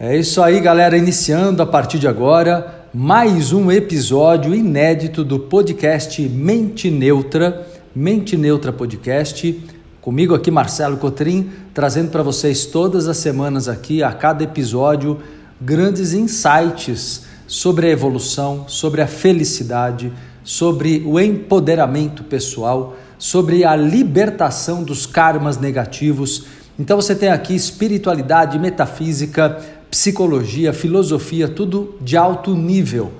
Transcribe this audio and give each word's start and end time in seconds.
É 0.00 0.16
isso 0.16 0.40
aí, 0.40 0.60
galera. 0.60 0.96
Iniciando 0.96 1.60
a 1.60 1.66
partir 1.66 1.98
de 1.98 2.06
agora 2.06 2.84
mais 2.94 3.52
um 3.52 3.68
episódio 3.68 4.54
inédito 4.54 5.24
do 5.24 5.40
podcast 5.40 6.22
Mente 6.22 6.88
Neutra, 6.88 7.66
Mente 7.92 8.36
Neutra 8.36 8.72
Podcast. 8.72 9.60
Comigo 10.00 10.36
aqui, 10.36 10.52
Marcelo 10.52 10.98
Cotrim, 10.98 11.50
trazendo 11.74 12.12
para 12.12 12.22
vocês 12.22 12.64
todas 12.64 13.08
as 13.08 13.16
semanas 13.16 13.66
aqui, 13.66 14.00
a 14.00 14.12
cada 14.12 14.44
episódio, 14.44 15.18
grandes 15.60 16.12
insights 16.12 17.24
sobre 17.48 17.88
a 17.88 17.90
evolução, 17.90 18.66
sobre 18.68 19.02
a 19.02 19.06
felicidade, 19.08 20.12
sobre 20.44 21.02
o 21.04 21.18
empoderamento 21.18 22.22
pessoal, 22.22 22.96
sobre 23.18 23.64
a 23.64 23.74
libertação 23.74 24.84
dos 24.84 25.06
karmas 25.06 25.58
negativos. 25.58 26.46
Então 26.78 26.94
você 27.00 27.16
tem 27.16 27.30
aqui 27.30 27.56
espiritualidade, 27.56 28.56
metafísica, 28.60 29.60
psicologia, 29.90 30.72
filosofia, 30.72 31.48
tudo 31.48 31.96
de 32.00 32.16
alto 32.16 32.54
nível 32.54 33.12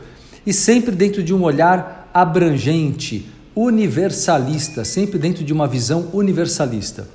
e 0.46 0.52
sempre 0.52 0.94
dentro 0.94 1.22
de 1.22 1.34
um 1.34 1.42
olhar 1.42 2.10
abrangente, 2.12 3.28
universalista, 3.54 4.84
sempre 4.84 5.18
dentro 5.18 5.44
de 5.44 5.52
uma 5.52 5.66
visão 5.66 6.08
universalista. 6.12 7.06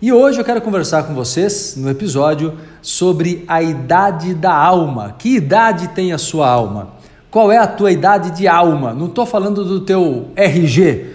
E 0.00 0.12
hoje 0.12 0.40
eu 0.40 0.44
quero 0.44 0.60
conversar 0.60 1.04
com 1.04 1.14
vocês 1.14 1.74
no 1.76 1.88
episódio 1.88 2.54
sobre 2.80 3.44
a 3.46 3.62
idade 3.62 4.34
da 4.34 4.52
alma. 4.52 5.14
Que 5.16 5.36
idade 5.36 5.88
tem 5.90 6.12
a 6.12 6.18
sua 6.18 6.48
alma? 6.48 6.94
Qual 7.30 7.52
é 7.52 7.58
a 7.58 7.68
tua 7.68 7.92
idade 7.92 8.32
de 8.32 8.48
alma? 8.48 8.92
Não 8.92 9.06
estou 9.06 9.24
falando 9.24 9.64
do 9.64 9.80
teu 9.80 10.30
RG, 10.34 11.06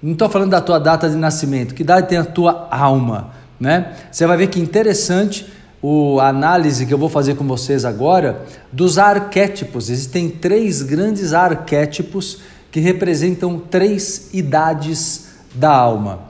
não 0.00 0.12
estou 0.12 0.28
falando 0.28 0.50
da 0.50 0.60
tua 0.60 0.78
data 0.78 1.10
de 1.10 1.16
nascimento. 1.16 1.74
Que 1.74 1.82
idade 1.82 2.08
tem 2.08 2.18
a 2.18 2.24
tua 2.24 2.68
alma? 2.70 3.30
Né? 3.58 3.94
Você 4.12 4.26
vai 4.26 4.36
ver 4.36 4.46
que 4.46 4.60
interessante 4.60 5.44
o, 5.82 6.18
a 6.20 6.28
análise 6.28 6.86
que 6.86 6.94
eu 6.94 6.98
vou 6.98 7.08
fazer 7.08 7.36
com 7.36 7.46
vocês 7.46 7.84
agora 7.84 8.42
dos 8.72 8.98
arquétipos. 8.98 9.90
Existem 9.90 10.28
três 10.28 10.82
grandes 10.82 11.32
arquétipos 11.32 12.38
que 12.70 12.80
representam 12.80 13.58
três 13.58 14.30
idades 14.32 15.28
da 15.54 15.70
alma. 15.70 16.20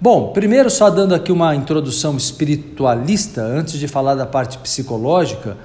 Bom, 0.00 0.32
primeiro, 0.32 0.68
só 0.68 0.90
dando 0.90 1.14
aqui 1.14 1.30
uma 1.30 1.54
introdução 1.54 2.16
espiritualista, 2.16 3.40
antes 3.42 3.78
de 3.78 3.86
falar 3.86 4.16
da 4.16 4.26
parte 4.26 4.58
psicológica, 4.58 5.56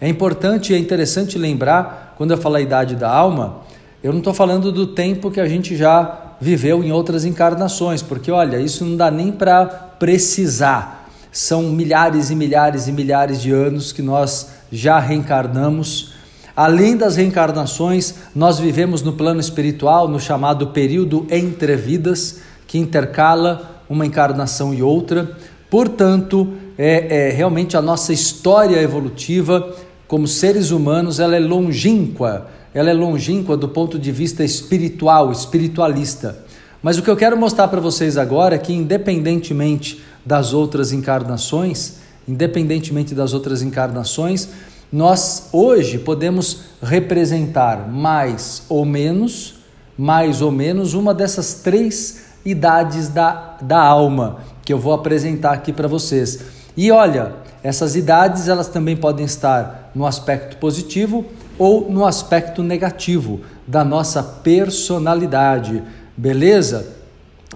é 0.00 0.08
importante 0.08 0.72
e 0.72 0.76
é 0.76 0.78
interessante 0.78 1.38
lembrar, 1.38 2.14
quando 2.16 2.32
eu 2.32 2.36
falar 2.36 2.60
idade 2.60 2.94
da 2.94 3.10
alma, 3.10 3.62
eu 4.02 4.12
não 4.12 4.18
estou 4.18 4.34
falando 4.34 4.70
do 4.70 4.88
tempo 4.88 5.30
que 5.30 5.40
a 5.40 5.48
gente 5.48 5.74
já 5.74 6.34
viveu 6.40 6.84
em 6.84 6.92
outras 6.92 7.24
encarnações, 7.24 8.02
porque 8.02 8.30
olha, 8.30 8.58
isso 8.58 8.84
não 8.84 8.96
dá 8.96 9.10
nem 9.10 9.32
para 9.32 9.64
precisar 9.64 10.97
são 11.38 11.70
milhares 11.70 12.30
e 12.30 12.34
milhares 12.34 12.88
e 12.88 12.92
milhares 12.92 13.40
de 13.40 13.52
anos 13.52 13.92
que 13.92 14.02
nós 14.02 14.48
já 14.72 14.98
reencarnamos. 14.98 16.14
Além 16.54 16.96
das 16.96 17.14
reencarnações, 17.14 18.16
nós 18.34 18.58
vivemos 18.58 19.02
no 19.02 19.12
plano 19.12 19.38
espiritual, 19.38 20.08
no 20.08 20.18
chamado 20.18 20.66
período 20.70 21.28
entre 21.30 21.76
vidas, 21.76 22.40
que 22.66 22.76
intercala 22.76 23.84
uma 23.88 24.04
encarnação 24.04 24.74
e 24.74 24.82
outra. 24.82 25.30
Portanto, 25.70 26.54
é, 26.76 27.28
é, 27.28 27.30
realmente 27.30 27.76
a 27.76 27.80
nossa 27.80 28.12
história 28.12 28.82
evolutiva 28.82 29.76
como 30.08 30.26
seres 30.26 30.72
humanos 30.72 31.20
ela 31.20 31.36
é 31.36 31.40
longínqua, 31.40 32.48
ela 32.74 32.90
é 32.90 32.94
longínqua 32.94 33.56
do 33.56 33.68
ponto 33.68 33.96
de 33.96 34.10
vista 34.10 34.42
espiritual, 34.42 35.30
espiritualista. 35.30 36.36
Mas 36.82 36.98
o 36.98 37.02
que 37.02 37.10
eu 37.10 37.16
quero 37.16 37.36
mostrar 37.36 37.68
para 37.68 37.80
vocês 37.80 38.16
agora 38.16 38.56
é 38.56 38.58
que, 38.58 38.72
independentemente 38.72 40.02
das 40.28 40.52
outras 40.52 40.92
encarnações, 40.92 41.94
independentemente 42.28 43.14
das 43.14 43.32
outras 43.32 43.62
encarnações, 43.62 44.50
nós 44.92 45.48
hoje 45.54 45.98
podemos 45.98 46.64
representar 46.82 47.88
mais 47.88 48.62
ou 48.68 48.84
menos, 48.84 49.54
mais 49.96 50.42
ou 50.42 50.52
menos 50.52 50.92
uma 50.92 51.14
dessas 51.14 51.54
três 51.54 52.26
idades 52.44 53.08
da, 53.08 53.56
da 53.62 53.80
alma 53.80 54.40
que 54.66 54.72
eu 54.72 54.78
vou 54.78 54.92
apresentar 54.92 55.52
aqui 55.52 55.72
para 55.72 55.88
vocês. 55.88 56.40
E 56.76 56.90
olha, 56.90 57.32
essas 57.62 57.96
idades 57.96 58.48
elas 58.48 58.68
também 58.68 58.98
podem 58.98 59.24
estar 59.24 59.90
no 59.94 60.04
aspecto 60.04 60.58
positivo 60.58 61.24
ou 61.58 61.90
no 61.90 62.04
aspecto 62.04 62.62
negativo 62.62 63.40
da 63.66 63.82
nossa 63.82 64.22
personalidade, 64.22 65.82
beleza? 66.14 66.97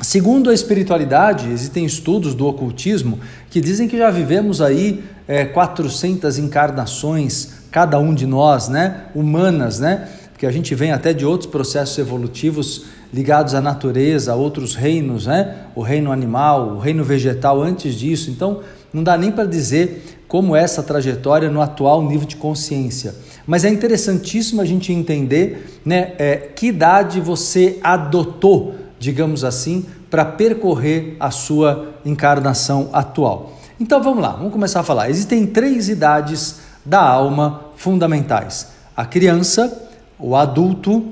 Segundo 0.01 0.49
a 0.49 0.55
espiritualidade, 0.55 1.51
existem 1.51 1.85
estudos 1.85 2.35
do 2.35 2.47
ocultismo 2.47 3.21
que 3.51 3.61
dizem 3.61 3.87
que 3.87 3.99
já 3.99 4.11
vivemos 4.11 4.63
aí 4.63 5.05
é, 5.29 5.45
400 5.45 6.39
encarnações, 6.39 7.53
cada 7.71 7.99
um 7.99 8.15
de 8.15 8.27
nós, 8.27 8.69
né? 8.69 9.05
Humanas, 9.15 9.79
né? 9.79 10.09
Porque 10.33 10.47
a 10.47 10.51
gente 10.51 10.75
vem 10.75 10.93
até 10.93 11.13
de 11.13 11.27
outros 11.27 11.49
processos 11.49 11.99
evolutivos 11.99 12.87
ligados 13.13 13.55
à 13.55 13.61
natureza, 13.61 14.33
a 14.33 14.35
outros 14.35 14.75
reinos, 14.75 15.27
né? 15.27 15.57
O 15.75 15.83
reino 15.83 16.11
animal, 16.11 16.71
o 16.71 16.79
reino 16.79 17.05
vegetal 17.05 17.63
antes 17.63 17.95
disso. 17.95 18.31
Então, 18.31 18.61
não 18.93 19.05
dá 19.05 19.17
nem 19.17 19.31
para 19.31 19.45
dizer 19.45 20.25
como 20.27 20.57
é 20.57 20.63
essa 20.63 20.83
trajetória 20.83 21.51
no 21.51 21.61
atual 21.61 22.03
nível 22.03 22.27
de 22.27 22.37
consciência. 22.37 23.15
Mas 23.47 23.65
é 23.65 23.69
interessantíssimo 23.69 24.63
a 24.63 24.65
gente 24.65 24.91
entender 24.93 25.81
né, 25.85 26.15
é, 26.19 26.37
que 26.37 26.69
idade 26.69 27.21
você 27.21 27.79
adotou 27.83 28.82
digamos 29.03 29.43
assim, 29.43 29.85
para 30.09 30.25
percorrer 30.25 31.17
a 31.19 31.29
sua 31.29 31.89
encarnação 32.05 32.89
atual. 32.93 33.59
Então 33.81 34.01
vamos 34.01 34.23
lá, 34.23 34.31
vamos 34.31 34.53
começar 34.53 34.79
a 34.79 34.85
falar. 34.85 35.11
Existem 35.11 35.45
três 35.45 35.89
idades 35.89 36.61
da 36.87 37.03
alma 37.03 37.63
fundamentais: 37.75 38.69
a 38.97 39.05
criança, 39.05 39.91
o 40.21 40.37
adulto 40.37 41.05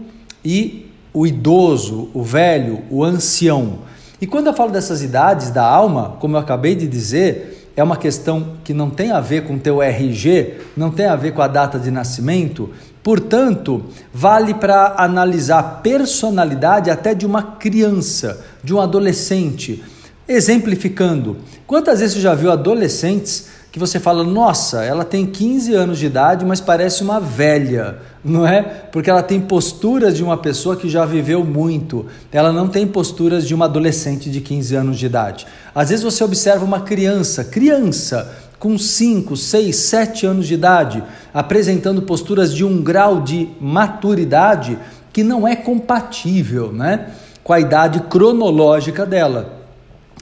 e 0.45 0.89
o 1.13 1.27
idoso, 1.27 2.11
o 2.15 2.23
velho, 2.23 2.85
o 2.91 3.03
ancião. 3.03 3.81
E 4.21 4.27
quando 4.27 4.47
eu 4.47 4.55
falo 4.55 4.71
dessas 4.71 5.03
idades 5.03 5.51
da 5.51 5.65
alma, 5.65 6.17
como 6.21 6.37
eu 6.37 6.41
acabei 6.41 6.77
de 6.77 6.87
dizer, 6.87 7.73
é 7.75 7.83
uma 7.83 7.97
questão 7.97 8.59
que 8.63 8.73
não 8.73 8.89
tem 8.89 9.11
a 9.11 9.21
ver 9.21 9.49
com 9.49 9.59
teu 9.59 9.83
RG, 9.83 10.61
não 10.77 10.93
tem 10.93 11.07
a 11.07 11.17
ver 11.17 11.33
com 11.33 11.43
a 11.43 11.49
data 11.49 11.77
de 11.77 11.91
nascimento, 11.91 12.71
Portanto, 13.03 13.85
vale 14.13 14.55
para 14.55 14.95
analisar 14.99 15.59
a 15.59 15.63
personalidade 15.63 16.91
até 16.91 17.15
de 17.15 17.25
uma 17.25 17.43
criança, 17.43 18.45
de 18.63 18.75
um 18.75 18.81
adolescente. 18.81 19.83
Exemplificando, 20.29 21.39
quantas 21.67 22.01
vezes 22.01 22.17
você 22.17 22.21
já 22.21 22.35
viu 22.35 22.53
adolescentes 22.53 23.49
que 23.73 23.79
você 23.79 24.01
fala, 24.01 24.25
nossa, 24.25 24.83
ela 24.85 25.05
tem 25.05 25.25
15 25.25 25.75
anos 25.75 25.99
de 25.99 26.07
idade, 26.07 26.45
mas 26.45 26.61
parece 26.61 27.05
uma 27.05 27.21
velha, 27.21 27.99
não 28.25 28.45
é? 28.45 28.63
Porque 28.63 29.09
ela 29.09 29.23
tem 29.23 29.41
posturas 29.41 30.17
de 30.17 30.25
uma 30.25 30.37
pessoa 30.37 30.77
que 30.77 30.89
já 30.89 31.05
viveu 31.07 31.45
muito, 31.45 32.07
ela 32.33 32.53
não 32.53 32.67
tem 32.69 32.85
posturas 32.85 33.47
de 33.47 33.55
uma 33.55 33.67
adolescente 33.67 34.29
de 34.29 34.41
15 34.41 34.75
anos 34.75 34.99
de 34.99 35.07
idade. 35.07 35.47
Às 35.73 35.91
vezes 35.91 36.05
você 36.05 36.25
observa 36.25 36.65
uma 36.65 36.81
criança, 36.81 37.45
criança, 37.45 38.40
com 38.61 38.77
5, 38.77 39.39
6, 39.39 39.75
7 39.75 40.27
anos 40.27 40.47
de 40.47 40.53
idade, 40.53 41.03
apresentando 41.33 42.03
posturas 42.03 42.55
de 42.55 42.63
um 42.63 42.83
grau 42.83 43.23
de 43.23 43.49
maturidade 43.59 44.79
que 45.11 45.25
não 45.25 45.49
é 45.49 45.57
compatível 45.57 46.71
né, 46.71 47.11
com 47.43 47.55
a 47.55 47.59
idade 47.59 48.01
cronológica 48.01 49.07
dela. 49.07 49.61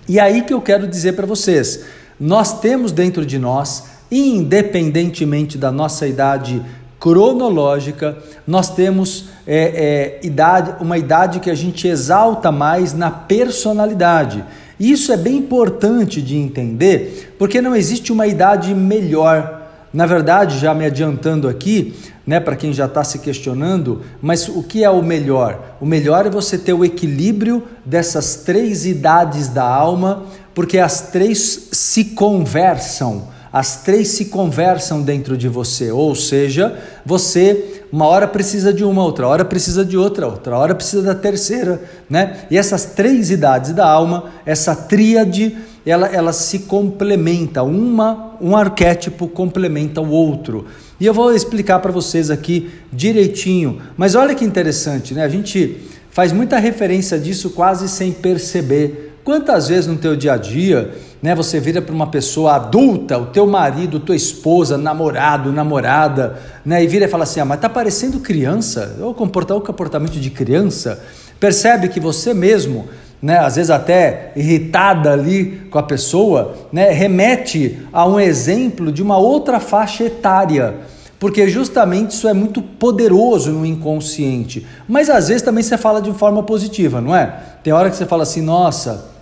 E 0.08 0.20
aí 0.20 0.42
que 0.42 0.54
eu 0.54 0.60
quero 0.60 0.86
dizer 0.86 1.14
para 1.14 1.26
vocês: 1.26 1.84
nós 2.18 2.60
temos 2.60 2.92
dentro 2.92 3.26
de 3.26 3.40
nós, 3.40 3.86
independentemente 4.08 5.58
da 5.58 5.72
nossa 5.72 6.06
idade 6.06 6.62
cronológica, 7.00 8.18
nós 8.46 8.70
temos 8.70 9.30
é, 9.48 10.18
é, 10.22 10.26
idade, 10.26 10.76
uma 10.80 10.96
idade 10.96 11.40
que 11.40 11.50
a 11.50 11.54
gente 11.56 11.88
exalta 11.88 12.52
mais 12.52 12.94
na 12.94 13.10
personalidade. 13.10 14.44
Isso 14.78 15.12
é 15.12 15.16
bem 15.16 15.36
importante 15.36 16.22
de 16.22 16.36
entender, 16.36 17.34
porque 17.38 17.60
não 17.60 17.74
existe 17.74 18.12
uma 18.12 18.26
idade 18.26 18.74
melhor. 18.74 19.68
Na 19.92 20.06
verdade, 20.06 20.58
já 20.58 20.74
me 20.74 20.84
adiantando 20.84 21.48
aqui, 21.48 21.94
né, 22.26 22.38
para 22.38 22.56
quem 22.56 22.72
já 22.72 22.84
está 22.84 23.02
se 23.02 23.18
questionando, 23.18 24.02
mas 24.20 24.48
o 24.48 24.62
que 24.62 24.84
é 24.84 24.90
o 24.90 25.02
melhor? 25.02 25.76
O 25.80 25.86
melhor 25.86 26.26
é 26.26 26.30
você 26.30 26.58
ter 26.58 26.74
o 26.74 26.84
equilíbrio 26.84 27.64
dessas 27.84 28.36
três 28.36 28.84
idades 28.84 29.48
da 29.48 29.64
alma, 29.64 30.24
porque 30.54 30.78
as 30.78 31.10
três 31.10 31.68
se 31.72 32.04
conversam 32.04 33.28
as 33.52 33.82
três 33.82 34.08
se 34.08 34.26
conversam 34.26 35.02
dentro 35.02 35.36
de 35.36 35.48
você, 35.48 35.90
ou 35.90 36.14
seja, 36.14 36.78
você 37.04 37.77
uma 37.90 38.06
hora 38.06 38.28
precisa 38.28 38.72
de 38.72 38.84
uma, 38.84 39.02
outra 39.02 39.26
hora 39.26 39.44
precisa 39.44 39.84
de 39.84 39.96
outra, 39.96 40.26
outra 40.26 40.56
hora 40.56 40.74
precisa 40.74 41.02
da 41.02 41.14
terceira, 41.14 41.82
né? 42.08 42.44
E 42.50 42.58
essas 42.58 42.84
três 42.84 43.30
idades 43.30 43.72
da 43.72 43.88
alma, 43.88 44.30
essa 44.44 44.74
tríade, 44.76 45.56
ela, 45.86 46.06
ela 46.06 46.32
se 46.32 46.60
complementa, 46.60 47.62
uma, 47.62 48.36
um 48.40 48.56
arquétipo 48.56 49.26
complementa 49.26 50.00
o 50.00 50.10
outro. 50.10 50.66
E 51.00 51.06
eu 51.06 51.14
vou 51.14 51.34
explicar 51.34 51.78
para 51.78 51.92
vocês 51.92 52.30
aqui 52.30 52.70
direitinho. 52.92 53.80
Mas 53.96 54.14
olha 54.14 54.34
que 54.34 54.44
interessante, 54.44 55.14
né? 55.14 55.24
A 55.24 55.28
gente 55.28 55.78
faz 56.10 56.32
muita 56.32 56.58
referência 56.58 57.18
disso 57.18 57.50
quase 57.50 57.88
sem 57.88 58.12
perceber 58.12 59.07
Quantas 59.28 59.68
vezes 59.68 59.86
no 59.86 59.98
teu 59.98 60.16
dia 60.16 60.32
a 60.32 60.36
dia, 60.38 60.90
né, 61.20 61.34
você 61.34 61.60
vira 61.60 61.82
para 61.82 61.94
uma 61.94 62.06
pessoa 62.06 62.54
adulta, 62.54 63.18
o 63.18 63.26
teu 63.26 63.46
marido, 63.46 64.00
tua 64.00 64.16
esposa, 64.16 64.78
namorado, 64.78 65.52
namorada, 65.52 66.38
né, 66.64 66.82
e 66.82 66.86
vira 66.86 67.04
e 67.04 67.08
fala 67.08 67.24
assim: 67.24 67.38
"Ah, 67.38 67.44
mas 67.44 67.60
tá 67.60 67.68
parecendo 67.68 68.20
criança, 68.20 68.96
ou 69.02 69.12
comportar 69.12 69.54
o 69.54 69.60
comportamento 69.60 70.18
de 70.18 70.30
criança". 70.30 71.04
Percebe 71.38 71.90
que 71.90 72.00
você 72.00 72.32
mesmo 72.32 72.86
né, 73.20 73.38
às 73.38 73.56
vezes 73.56 73.70
até 73.70 74.32
irritada 74.34 75.12
ali 75.12 75.60
com 75.70 75.78
a 75.78 75.82
pessoa, 75.82 76.54
né, 76.72 76.88
remete 76.88 77.80
a 77.92 78.08
um 78.08 78.18
exemplo 78.18 78.90
de 78.90 79.02
uma 79.02 79.18
outra 79.18 79.60
faixa 79.60 80.04
etária, 80.04 80.74
porque 81.18 81.48
justamente 81.48 82.12
isso 82.12 82.26
é 82.28 82.32
muito 82.32 82.62
poderoso 82.62 83.52
no 83.52 83.66
inconsciente. 83.66 84.66
Mas 84.88 85.10
às 85.10 85.28
vezes 85.28 85.42
também 85.42 85.62
você 85.62 85.76
fala 85.76 86.00
de 86.00 86.14
forma 86.14 86.42
positiva, 86.42 86.98
não 86.98 87.14
é? 87.14 87.30
Tem 87.62 87.74
hora 87.74 87.90
que 87.90 87.96
você 87.96 88.06
fala 88.06 88.22
assim, 88.22 88.40
nossa, 88.40 89.17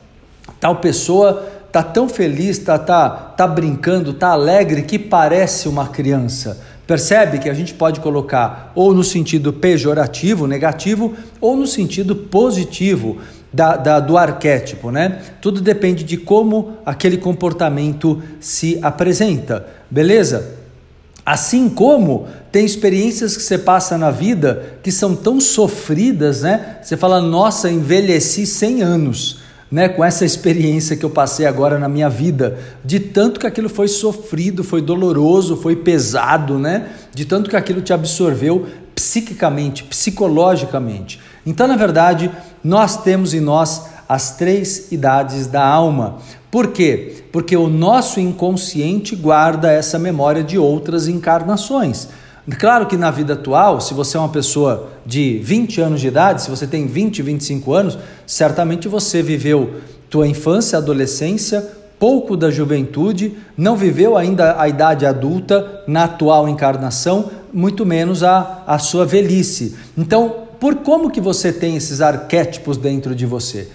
tal 0.61 0.77
pessoa 0.77 1.47
tá 1.71 1.83
tão 1.83 2.09
feliz, 2.09 2.59
tá, 2.59 2.79
tá, 2.79 3.11
tá 3.11 3.47
brincando, 3.47 4.15
tá 4.15 4.29
alegre 4.29 4.83
que 4.83 4.99
parece 4.99 5.69
uma 5.69 5.87
criança. 5.89 6.59
Percebe 6.87 7.39
que 7.39 7.51
a 7.51 7.55
gente 7.55 7.75
pode 7.75 8.01
colocar 8.01 8.73
ou 8.75 8.95
no 8.95 9.05
sentido 9.05 9.53
pejorativo, 9.53 10.47
negativo, 10.47 11.15
ou 11.41 11.57
no 11.57 11.67
sentido 11.67 12.17
positivo 12.17 13.19
da, 13.53 13.77
da, 13.77 14.01
do 14.01 14.17
arquétipo, 14.17 14.91
né? 14.91 15.21
Tudo 15.41 15.61
depende 15.61 16.05
de 16.05 16.17
como 16.17 16.79
aquele 16.87 17.17
comportamento 17.17 18.23
se 18.41 18.79
apresenta, 18.83 19.67
beleza? 19.91 20.55
Assim 21.25 21.69
como 21.69 22.29
tem 22.53 22.65
experiências 22.65 23.37
que 23.37 23.43
você 23.43 23.59
passa 23.59 23.99
na 23.99 24.13
vida 24.13 24.79
que 24.83 24.93
são 24.93 25.17
tão 25.17 25.41
sofridas, 25.41 26.43
né? 26.43 26.79
Você 26.83 26.97
fala, 26.97 27.21
nossa, 27.21 27.69
envelheci 27.69 28.47
100 28.47 28.83
anos 28.83 29.46
né, 29.77 29.91
com 29.91 30.03
essa 30.03 30.25
experiência 30.25 30.97
que 30.97 31.05
eu 31.05 31.11
passei 31.11 31.45
agora 31.45 31.79
na 31.79 31.87
minha 31.87 32.09
vida, 32.09 32.59
de 32.83 32.99
tanto 32.99 33.39
que 33.39 33.47
aquilo 33.47 33.69
foi 33.69 33.89
sofrido, 33.89 34.65
foi 34.65 34.81
doloroso, 34.81 35.55
foi 35.55 35.77
pesado, 35.77 36.59
né? 36.59 36.89
De 37.13 37.27
tanto 37.27 37.51
que 37.51 37.57
aquilo 37.57 37.83
te 37.83 37.93
absorveu 37.93 38.67
psiquicamente, 38.95 39.85
psicologicamente. 39.85 41.21
Então, 41.45 41.67
na 41.69 41.77
verdade, 41.77 42.31
nós 42.65 43.03
temos 43.03 43.35
em 43.35 43.41
nós 43.41 43.83
as 44.09 44.35
três 44.39 44.91
idades 44.91 45.47
da 45.47 45.63
alma. 45.63 46.21
Por 46.51 46.69
quê? 46.69 47.25
Porque 47.31 47.55
o 47.55 47.69
nosso 47.69 48.19
inconsciente 48.19 49.15
guarda 49.15 49.71
essa 49.71 49.99
memória 49.99 50.43
de 50.43 50.57
outras 50.57 51.07
encarnações. 51.07 52.09
Claro 52.59 52.87
que 52.87 52.97
na 52.97 53.11
vida 53.11 53.33
atual, 53.33 53.81
se 53.81 53.93
você 53.93 54.17
é 54.17 54.21
uma 54.21 54.29
pessoa 54.29 54.91
de 55.05 55.41
20 55.43 55.81
anos 55.81 56.01
de 56.01 56.07
idade, 56.07 56.43
se 56.43 56.51
você 56.51 56.65
tem 56.65 56.87
20, 56.87 57.21
25 57.21 57.73
anos, 57.73 57.99
certamente 58.25 58.87
você 58.87 59.21
viveu 59.21 59.81
tua 60.09 60.29
infância, 60.29 60.79
adolescência, 60.79 61.67
pouco 61.99 62.37
da 62.37 62.49
juventude, 62.49 63.37
não 63.57 63.75
viveu 63.75 64.17
ainda 64.17 64.61
a 64.61 64.69
idade 64.69 65.05
adulta 65.05 65.83
na 65.89 66.05
atual 66.05 66.49
encarnação, 66.49 67.31
muito 67.53 67.85
menos 67.85 68.23
a, 68.23 68.63
a 68.65 68.79
sua 68.79 69.05
velhice. 69.05 69.75
Então, 69.99 70.47
por 70.61 70.77
como 70.77 71.11
que 71.11 71.21
você 71.21 71.53
tem 71.53 71.77
esses 71.77 72.01
arquétipos 72.01 72.77
dentro 72.77 73.15
de 73.15 73.27
você? 73.27 73.69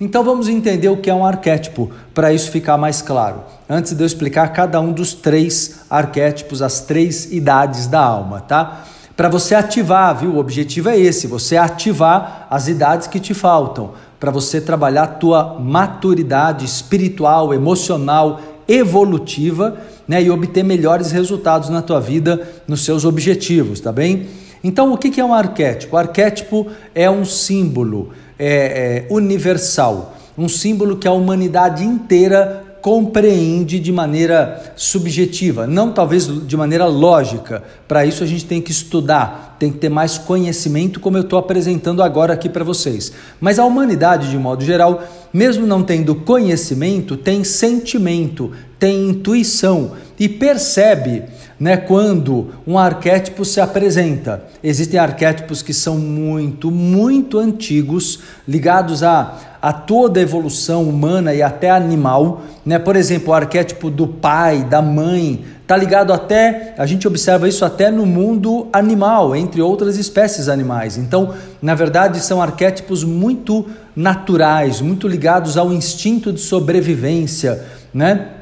Então 0.00 0.22
vamos 0.22 0.48
entender 0.48 0.88
o 0.88 0.96
que 0.96 1.10
é 1.10 1.14
um 1.14 1.26
arquétipo, 1.26 1.90
para 2.14 2.32
isso 2.32 2.52
ficar 2.52 2.78
mais 2.78 3.02
claro. 3.02 3.42
Antes 3.68 3.92
de 3.94 4.02
eu 4.02 4.06
explicar 4.06 4.52
cada 4.52 4.80
um 4.80 4.92
dos 4.92 5.12
três 5.12 5.80
arquétipos, 5.90 6.62
as 6.62 6.80
três 6.80 7.32
idades 7.32 7.88
da 7.88 8.00
alma, 8.00 8.40
tá? 8.40 8.84
Para 9.16 9.28
você 9.28 9.56
ativar, 9.56 10.16
viu? 10.16 10.34
O 10.34 10.38
objetivo 10.38 10.88
é 10.88 10.96
esse, 10.96 11.26
você 11.26 11.56
ativar 11.56 12.46
as 12.48 12.68
idades 12.68 13.08
que 13.08 13.18
te 13.18 13.34
faltam, 13.34 13.90
para 14.20 14.30
você 14.30 14.60
trabalhar 14.60 15.02
a 15.02 15.08
tua 15.08 15.58
maturidade 15.58 16.64
espiritual, 16.64 17.52
emocional, 17.52 18.40
evolutiva, 18.68 19.78
né, 20.06 20.22
e 20.22 20.30
obter 20.30 20.62
melhores 20.62 21.10
resultados 21.10 21.68
na 21.70 21.82
tua 21.82 22.00
vida, 22.00 22.48
nos 22.68 22.84
seus 22.84 23.04
objetivos, 23.04 23.80
tá 23.80 23.90
bem? 23.90 24.28
Então, 24.62 24.92
o 24.92 24.98
que 24.98 25.20
é 25.20 25.24
um 25.24 25.34
arquétipo? 25.34 25.96
O 25.96 25.98
arquétipo 25.98 26.66
é 26.94 27.10
um 27.10 27.24
símbolo 27.24 28.10
é, 28.38 29.06
é, 29.08 29.12
universal, 29.12 30.16
um 30.36 30.48
símbolo 30.48 30.96
que 30.96 31.08
a 31.08 31.12
humanidade 31.12 31.84
inteira 31.84 32.64
compreende 32.80 33.80
de 33.80 33.92
maneira 33.92 34.72
subjetiva, 34.76 35.66
não 35.66 35.92
talvez 35.92 36.26
de 36.46 36.56
maneira 36.56 36.86
lógica. 36.86 37.62
Para 37.86 38.06
isso 38.06 38.22
a 38.22 38.26
gente 38.26 38.44
tem 38.44 38.60
que 38.60 38.70
estudar, 38.70 39.56
tem 39.58 39.70
que 39.72 39.78
ter 39.78 39.88
mais 39.88 40.16
conhecimento, 40.16 41.00
como 41.00 41.16
eu 41.16 41.22
estou 41.22 41.38
apresentando 41.38 42.02
agora 42.02 42.32
aqui 42.32 42.48
para 42.48 42.64
vocês. 42.64 43.12
Mas 43.40 43.58
a 43.58 43.64
humanidade, 43.64 44.30
de 44.30 44.38
modo 44.38 44.64
geral, 44.64 45.02
mesmo 45.32 45.66
não 45.66 45.82
tendo 45.82 46.14
conhecimento, 46.14 47.16
tem 47.16 47.42
sentimento, 47.42 48.52
tem 48.78 49.10
intuição 49.10 49.92
e 50.18 50.28
percebe 50.28 51.24
né, 51.58 51.76
quando 51.76 52.50
um 52.66 52.78
arquétipo 52.78 53.44
se 53.44 53.60
apresenta. 53.60 54.44
Existem 54.62 54.98
arquétipos 54.98 55.60
que 55.60 55.74
são 55.74 55.98
muito, 55.98 56.70
muito 56.70 57.38
antigos, 57.38 58.20
ligados 58.46 59.02
a, 59.02 59.58
a 59.60 59.72
toda 59.72 60.20
a 60.20 60.22
evolução 60.22 60.84
humana 60.84 61.34
e 61.34 61.42
até 61.42 61.70
animal. 61.70 62.42
Né? 62.64 62.78
Por 62.78 62.94
exemplo, 62.94 63.30
o 63.30 63.34
arquétipo 63.34 63.90
do 63.90 64.06
pai, 64.06 64.62
da 64.62 64.80
mãe, 64.80 65.44
está 65.62 65.76
ligado 65.76 66.12
até, 66.12 66.74
a 66.78 66.86
gente 66.86 67.06
observa 67.06 67.48
isso 67.48 67.64
até 67.64 67.90
no 67.90 68.06
mundo 68.06 68.68
animal, 68.72 69.36
entre 69.36 69.60
outras 69.60 69.98
espécies 69.98 70.48
animais. 70.48 70.96
Então, 70.96 71.34
na 71.60 71.74
verdade, 71.74 72.20
são 72.20 72.40
arquétipos 72.40 73.04
muito 73.04 73.66
naturais, 73.94 74.80
muito 74.80 75.06
ligados 75.06 75.58
ao 75.58 75.72
instinto 75.72 76.32
de 76.32 76.40
sobrevivência, 76.40 77.64
né? 77.92 78.37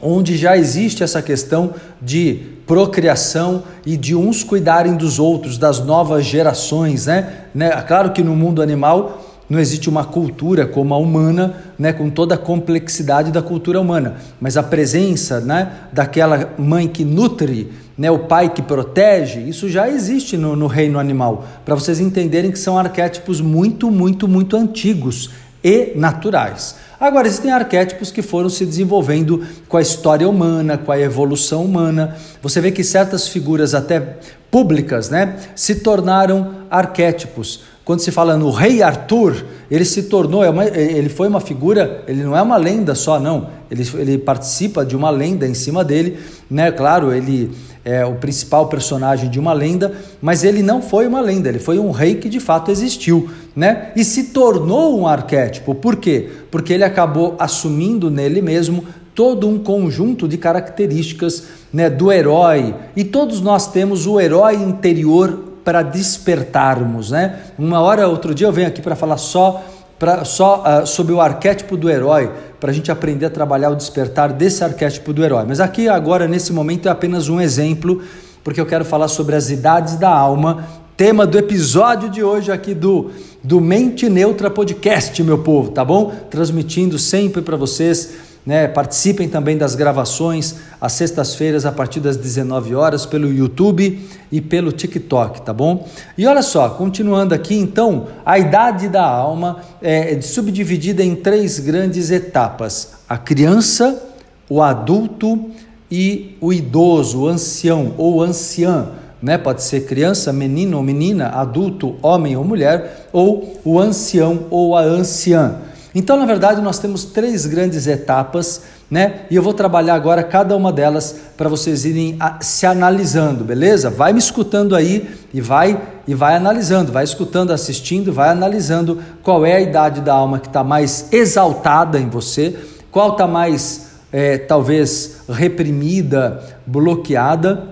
Onde 0.00 0.36
já 0.36 0.56
existe 0.56 1.02
essa 1.02 1.22
questão 1.22 1.74
de 2.00 2.40
procriação 2.66 3.62
e 3.84 3.96
de 3.96 4.14
uns 4.14 4.42
cuidarem 4.42 4.94
dos 4.96 5.18
outros, 5.18 5.56
das 5.56 5.80
novas 5.80 6.24
gerações, 6.24 7.06
né? 7.06 7.44
né? 7.54 7.70
Claro 7.82 8.12
que 8.12 8.22
no 8.22 8.34
mundo 8.34 8.60
animal 8.60 9.22
não 9.48 9.60
existe 9.60 9.88
uma 9.88 10.04
cultura 10.04 10.66
como 10.66 10.92
a 10.92 10.98
humana, 10.98 11.54
né, 11.78 11.92
com 11.92 12.10
toda 12.10 12.34
a 12.34 12.38
complexidade 12.38 13.30
da 13.30 13.40
cultura 13.40 13.80
humana, 13.80 14.16
mas 14.40 14.56
a 14.56 14.62
presença, 14.62 15.40
né, 15.40 15.70
daquela 15.92 16.52
mãe 16.58 16.88
que 16.88 17.04
nutre, 17.04 17.72
né, 17.96 18.10
o 18.10 18.18
pai 18.18 18.48
que 18.48 18.60
protege, 18.60 19.40
isso 19.40 19.68
já 19.68 19.88
existe 19.88 20.36
no, 20.36 20.56
no 20.56 20.66
reino 20.66 20.98
animal, 20.98 21.46
para 21.64 21.76
vocês 21.76 22.00
entenderem 22.00 22.50
que 22.50 22.58
são 22.58 22.76
arquétipos 22.76 23.40
muito, 23.40 23.88
muito, 23.88 24.26
muito 24.26 24.56
antigos 24.56 25.30
e 25.66 25.92
naturais. 25.96 26.76
Agora, 26.98 27.26
existem 27.26 27.50
arquétipos 27.50 28.12
que 28.12 28.22
foram 28.22 28.48
se 28.48 28.64
desenvolvendo 28.64 29.44
com 29.68 29.76
a 29.76 29.82
história 29.82 30.28
humana, 30.28 30.78
com 30.78 30.92
a 30.92 31.00
evolução 31.00 31.64
humana. 31.64 32.16
Você 32.40 32.60
vê 32.60 32.70
que 32.70 32.84
certas 32.84 33.26
figuras, 33.26 33.74
até 33.74 34.18
públicas, 34.48 35.10
né, 35.10 35.36
se 35.56 35.74
tornaram 35.74 36.54
arquétipos. 36.70 37.64
Quando 37.84 37.98
se 37.98 38.12
fala 38.12 38.36
no 38.36 38.50
rei 38.50 38.80
Arthur, 38.80 39.44
ele 39.68 39.84
se 39.84 40.04
tornou, 40.04 40.44
é 40.44 40.80
ele 40.80 41.08
foi 41.08 41.26
uma 41.26 41.40
figura, 41.40 42.04
ele 42.06 42.22
não 42.22 42.36
é 42.36 42.42
uma 42.42 42.56
lenda 42.56 42.94
só, 42.94 43.18
não. 43.18 43.48
Ele, 43.68 43.82
ele 43.94 44.18
participa 44.18 44.84
de 44.84 44.94
uma 44.94 45.10
lenda 45.10 45.48
em 45.48 45.54
cima 45.54 45.84
dele, 45.84 46.16
né? 46.48 46.70
Claro, 46.70 47.12
ele 47.12 47.50
é 47.86 48.04
o 48.04 48.16
principal 48.16 48.66
personagem 48.66 49.30
de 49.30 49.38
uma 49.38 49.52
lenda, 49.52 49.92
mas 50.20 50.42
ele 50.42 50.60
não 50.60 50.82
foi 50.82 51.06
uma 51.06 51.20
lenda, 51.20 51.48
ele 51.48 51.60
foi 51.60 51.78
um 51.78 51.92
rei 51.92 52.16
que 52.16 52.28
de 52.28 52.40
fato 52.40 52.68
existiu, 52.68 53.30
né? 53.54 53.92
E 53.94 54.04
se 54.04 54.24
tornou 54.24 54.98
um 54.98 55.06
arquétipo. 55.06 55.72
Por 55.72 55.94
quê? 55.94 56.28
Porque 56.50 56.72
ele 56.72 56.82
acabou 56.82 57.36
assumindo 57.38 58.10
nele 58.10 58.42
mesmo 58.42 58.84
todo 59.14 59.48
um 59.48 59.56
conjunto 59.56 60.26
de 60.26 60.36
características 60.36 61.44
né, 61.72 61.88
do 61.88 62.10
herói. 62.10 62.74
E 62.96 63.04
todos 63.04 63.40
nós 63.40 63.68
temos 63.68 64.04
o 64.04 64.18
herói 64.18 64.56
interior 64.56 65.44
para 65.64 65.82
despertarmos, 65.82 67.12
né? 67.12 67.38
Uma 67.56 67.80
hora, 67.80 68.08
outro 68.08 68.34
dia 68.34 68.48
eu 68.48 68.52
venho 68.52 68.66
aqui 68.66 68.82
para 68.82 68.96
falar 68.96 69.16
só 69.16 69.62
pra, 69.98 70.24
só 70.24 70.62
uh, 70.62 70.86
sobre 70.86 71.12
o 71.12 71.20
arquétipo 71.20 71.76
do 71.76 71.88
herói, 71.88 72.30
para 72.60 72.70
a 72.70 72.74
gente 72.74 72.90
aprender 72.90 73.26
a 73.26 73.30
trabalhar 73.30 73.70
o 73.70 73.74
despertar 73.74 74.32
desse 74.32 74.64
arquétipo 74.64 75.12
do 75.12 75.24
herói. 75.24 75.44
Mas 75.46 75.60
aqui, 75.60 75.88
agora, 75.88 76.26
nesse 76.26 76.52
momento, 76.52 76.88
é 76.88 76.90
apenas 76.90 77.28
um 77.28 77.40
exemplo, 77.40 78.02
porque 78.42 78.60
eu 78.60 78.66
quero 78.66 78.84
falar 78.84 79.08
sobre 79.08 79.36
as 79.36 79.50
idades 79.50 79.96
da 79.96 80.10
alma, 80.10 80.66
tema 80.96 81.26
do 81.26 81.36
episódio 81.38 82.08
de 82.08 82.22
hoje 82.22 82.50
aqui 82.50 82.74
do, 82.74 83.10
do 83.44 83.60
Mente 83.60 84.08
Neutra 84.08 84.50
Podcast, 84.50 85.22
meu 85.22 85.38
povo, 85.38 85.70
tá 85.70 85.84
bom? 85.84 86.12
Transmitindo 86.30 86.98
sempre 86.98 87.42
para 87.42 87.56
vocês 87.56 88.25
né? 88.46 88.68
Participem 88.68 89.28
também 89.28 89.58
das 89.58 89.74
gravações 89.74 90.54
às 90.80 90.92
sextas-feiras 90.92 91.66
a 91.66 91.72
partir 91.72 91.98
das 91.98 92.16
19 92.16 92.76
horas 92.76 93.04
pelo 93.04 93.32
YouTube 93.32 94.00
e 94.30 94.40
pelo 94.40 94.70
TikTok, 94.70 95.42
tá 95.42 95.52
bom? 95.52 95.88
E 96.16 96.24
olha 96.26 96.42
só, 96.42 96.68
continuando 96.70 97.34
aqui, 97.34 97.56
então, 97.56 98.06
a 98.24 98.38
idade 98.38 98.88
da 98.88 99.04
alma 99.04 99.58
é 99.82 100.20
subdividida 100.20 101.02
em 101.02 101.16
três 101.16 101.58
grandes 101.58 102.12
etapas: 102.12 102.92
a 103.08 103.18
criança, 103.18 104.00
o 104.48 104.62
adulto 104.62 105.50
e 105.90 106.36
o 106.40 106.52
idoso, 106.52 107.22
o 107.22 107.28
ancião 107.28 107.94
ou 107.98 108.22
anciã. 108.22 108.90
Né? 109.20 109.36
Pode 109.36 109.62
ser 109.62 109.86
criança, 109.86 110.32
menino 110.32 110.76
ou 110.76 110.82
menina, 110.84 111.30
adulto, 111.30 111.96
homem 112.00 112.36
ou 112.36 112.44
mulher, 112.44 113.08
ou 113.12 113.60
o 113.64 113.80
ancião 113.80 114.44
ou 114.50 114.76
a 114.76 114.82
anciã. 114.82 115.56
Então, 115.98 116.18
na 116.18 116.26
verdade, 116.26 116.60
nós 116.60 116.78
temos 116.78 117.06
três 117.06 117.46
grandes 117.46 117.86
etapas, 117.86 118.64
né? 118.90 119.20
E 119.30 119.34
eu 119.34 119.42
vou 119.42 119.54
trabalhar 119.54 119.94
agora 119.94 120.22
cada 120.22 120.54
uma 120.54 120.70
delas 120.70 121.16
para 121.38 121.48
vocês 121.48 121.86
irem 121.86 122.18
se 122.42 122.66
analisando, 122.66 123.42
beleza? 123.42 123.88
Vai 123.88 124.12
me 124.12 124.18
escutando 124.18 124.76
aí 124.76 125.08
e 125.32 125.40
vai 125.40 125.80
e 126.06 126.14
vai 126.14 126.36
analisando, 126.36 126.92
vai 126.92 127.02
escutando, 127.02 127.50
assistindo, 127.50 128.12
vai 128.12 128.28
analisando 128.28 129.02
qual 129.22 129.46
é 129.46 129.54
a 129.54 129.60
idade 129.62 130.02
da 130.02 130.12
alma 130.12 130.38
que 130.38 130.48
está 130.48 130.62
mais 130.62 131.10
exaltada 131.10 131.98
em 131.98 132.10
você, 132.10 132.54
qual 132.90 133.12
está 133.12 133.26
mais 133.26 133.86
é, 134.12 134.36
talvez 134.36 135.22
reprimida, 135.30 136.42
bloqueada 136.66 137.70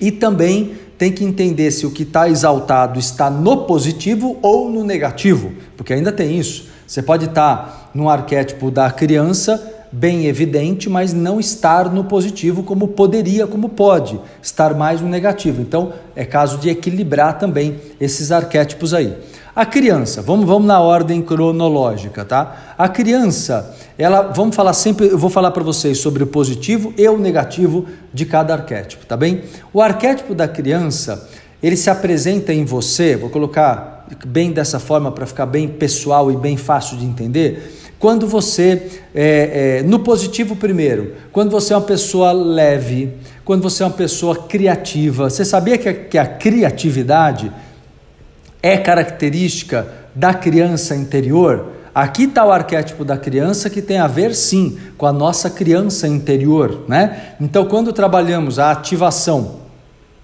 e 0.00 0.10
também 0.10 0.76
tem 0.96 1.12
que 1.12 1.22
entender 1.22 1.70
se 1.72 1.84
o 1.84 1.90
que 1.90 2.04
está 2.04 2.26
exaltado 2.26 2.98
está 2.98 3.28
no 3.28 3.66
positivo 3.66 4.38
ou 4.40 4.70
no 4.70 4.82
negativo, 4.82 5.52
porque 5.76 5.92
ainda 5.92 6.10
tem 6.10 6.38
isso. 6.38 6.72
Você 6.86 7.02
pode 7.02 7.26
estar 7.26 7.90
no 7.94 8.08
arquétipo 8.08 8.70
da 8.70 8.90
criança 8.90 9.72
bem 9.94 10.26
evidente, 10.26 10.90
mas 10.90 11.12
não 11.12 11.38
estar 11.38 11.88
no 11.88 12.04
positivo 12.04 12.64
como 12.64 12.88
poderia, 12.88 13.46
como 13.46 13.68
pode, 13.68 14.20
estar 14.42 14.74
mais 14.74 15.00
no 15.00 15.08
negativo. 15.08 15.62
Então, 15.62 15.92
é 16.16 16.24
caso 16.24 16.58
de 16.58 16.68
equilibrar 16.68 17.38
também 17.38 17.80
esses 18.00 18.32
arquétipos 18.32 18.92
aí. 18.92 19.16
A 19.54 19.64
criança, 19.64 20.20
vamos, 20.20 20.46
vamos 20.46 20.66
na 20.66 20.80
ordem 20.80 21.22
cronológica, 21.22 22.24
tá? 22.24 22.74
A 22.76 22.88
criança, 22.88 23.72
ela, 23.96 24.22
vamos 24.22 24.56
falar 24.56 24.72
sempre, 24.72 25.06
eu 25.06 25.16
vou 25.16 25.30
falar 25.30 25.52
para 25.52 25.62
vocês 25.62 25.98
sobre 25.98 26.24
o 26.24 26.26
positivo 26.26 26.92
e 26.98 27.08
o 27.08 27.16
negativo 27.16 27.86
de 28.12 28.26
cada 28.26 28.52
arquétipo, 28.52 29.06
tá 29.06 29.16
bem? 29.16 29.44
O 29.72 29.80
arquétipo 29.80 30.34
da 30.34 30.48
criança, 30.48 31.28
ele 31.62 31.76
se 31.76 31.88
apresenta 31.88 32.52
em 32.52 32.64
você, 32.64 33.14
vou 33.14 33.30
colocar 33.30 33.93
bem 34.26 34.52
dessa 34.52 34.78
forma 34.78 35.10
para 35.10 35.26
ficar 35.26 35.46
bem 35.46 35.68
pessoal 35.68 36.30
e 36.30 36.36
bem 36.36 36.56
fácil 36.56 36.96
de 36.96 37.04
entender. 37.04 37.82
Quando 37.98 38.26
você, 38.26 39.00
é, 39.14 39.78
é, 39.78 39.82
no 39.82 40.00
positivo 40.00 40.56
primeiro, 40.56 41.14
quando 41.32 41.50
você 41.50 41.72
é 41.72 41.76
uma 41.76 41.82
pessoa 41.82 42.32
leve, 42.32 43.14
quando 43.44 43.62
você 43.62 43.82
é 43.82 43.86
uma 43.86 43.92
pessoa 43.92 44.36
criativa, 44.36 45.30
você 45.30 45.44
sabia 45.44 45.78
que 45.78 45.88
a, 45.88 45.94
que 45.94 46.18
a 46.18 46.26
criatividade 46.26 47.50
é 48.62 48.76
característica 48.76 49.88
da 50.14 50.34
criança 50.34 50.94
interior? 50.94 51.72
Aqui 51.94 52.24
está 52.24 52.44
o 52.44 52.50
arquétipo 52.50 53.04
da 53.04 53.16
criança 53.16 53.70
que 53.70 53.80
tem 53.80 53.98
a 53.98 54.06
ver 54.08 54.34
sim 54.34 54.76
com 54.98 55.06
a 55.06 55.12
nossa 55.12 55.48
criança 55.48 56.08
interior, 56.08 56.84
né? 56.88 57.34
Então, 57.40 57.64
quando 57.66 57.92
trabalhamos 57.92 58.58
a 58.58 58.72
ativação 58.72 59.60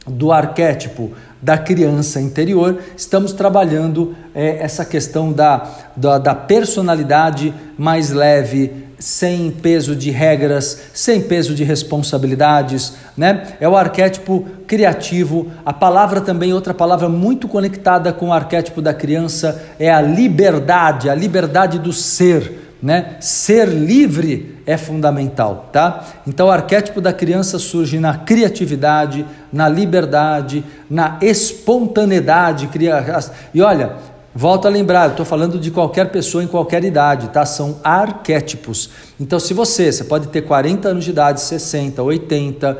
do 0.06 0.32
arquétipo 0.32 1.12
da 1.42 1.56
criança 1.56 2.20
interior, 2.20 2.78
estamos 2.96 3.32
trabalhando 3.32 4.14
é, 4.34 4.58
essa 4.58 4.84
questão 4.84 5.32
da, 5.32 5.66
da, 5.96 6.18
da 6.18 6.34
personalidade 6.34 7.54
mais 7.78 8.10
leve, 8.10 8.90
sem 8.98 9.50
peso 9.50 9.96
de 9.96 10.10
regras, 10.10 10.78
sem 10.92 11.22
peso 11.22 11.54
de 11.54 11.64
responsabilidades, 11.64 12.92
né? 13.16 13.54
É 13.58 13.66
o 13.66 13.74
arquétipo 13.74 14.46
criativo. 14.66 15.50
A 15.64 15.72
palavra 15.72 16.20
também, 16.20 16.52
outra 16.52 16.74
palavra 16.74 17.08
muito 17.08 17.48
conectada 17.48 18.12
com 18.12 18.28
o 18.28 18.32
arquétipo 18.32 18.82
da 18.82 18.92
criança, 18.92 19.62
é 19.78 19.90
a 19.90 20.02
liberdade, 20.02 21.08
a 21.08 21.14
liberdade 21.14 21.78
do 21.78 21.94
ser, 21.94 22.59
né? 22.82 23.16
Ser 23.20 23.68
livre 23.68 24.58
é 24.66 24.76
fundamental, 24.76 25.68
tá? 25.72 26.04
Então 26.26 26.48
o 26.48 26.50
arquétipo 26.50 27.00
da 27.00 27.12
criança 27.12 27.58
surge 27.58 27.98
na 27.98 28.16
criatividade, 28.18 29.26
na 29.52 29.68
liberdade, 29.68 30.64
na 30.88 31.18
espontaneidade. 31.20 32.68
E 33.52 33.60
olha, 33.60 33.96
Volto 34.32 34.66
a 34.66 34.70
lembrar, 34.70 35.10
estou 35.10 35.26
falando 35.26 35.58
de 35.58 35.72
qualquer 35.72 36.08
pessoa 36.12 36.44
em 36.44 36.46
qualquer 36.46 36.84
idade, 36.84 37.30
tá? 37.30 37.44
São 37.44 37.80
arquétipos. 37.82 38.88
Então, 39.18 39.40
se 39.40 39.52
você, 39.52 39.90
você 39.90 40.04
pode 40.04 40.28
ter 40.28 40.42
40 40.42 40.88
anos 40.88 41.04
de 41.04 41.10
idade, 41.10 41.40
60, 41.40 42.00
80, 42.00 42.78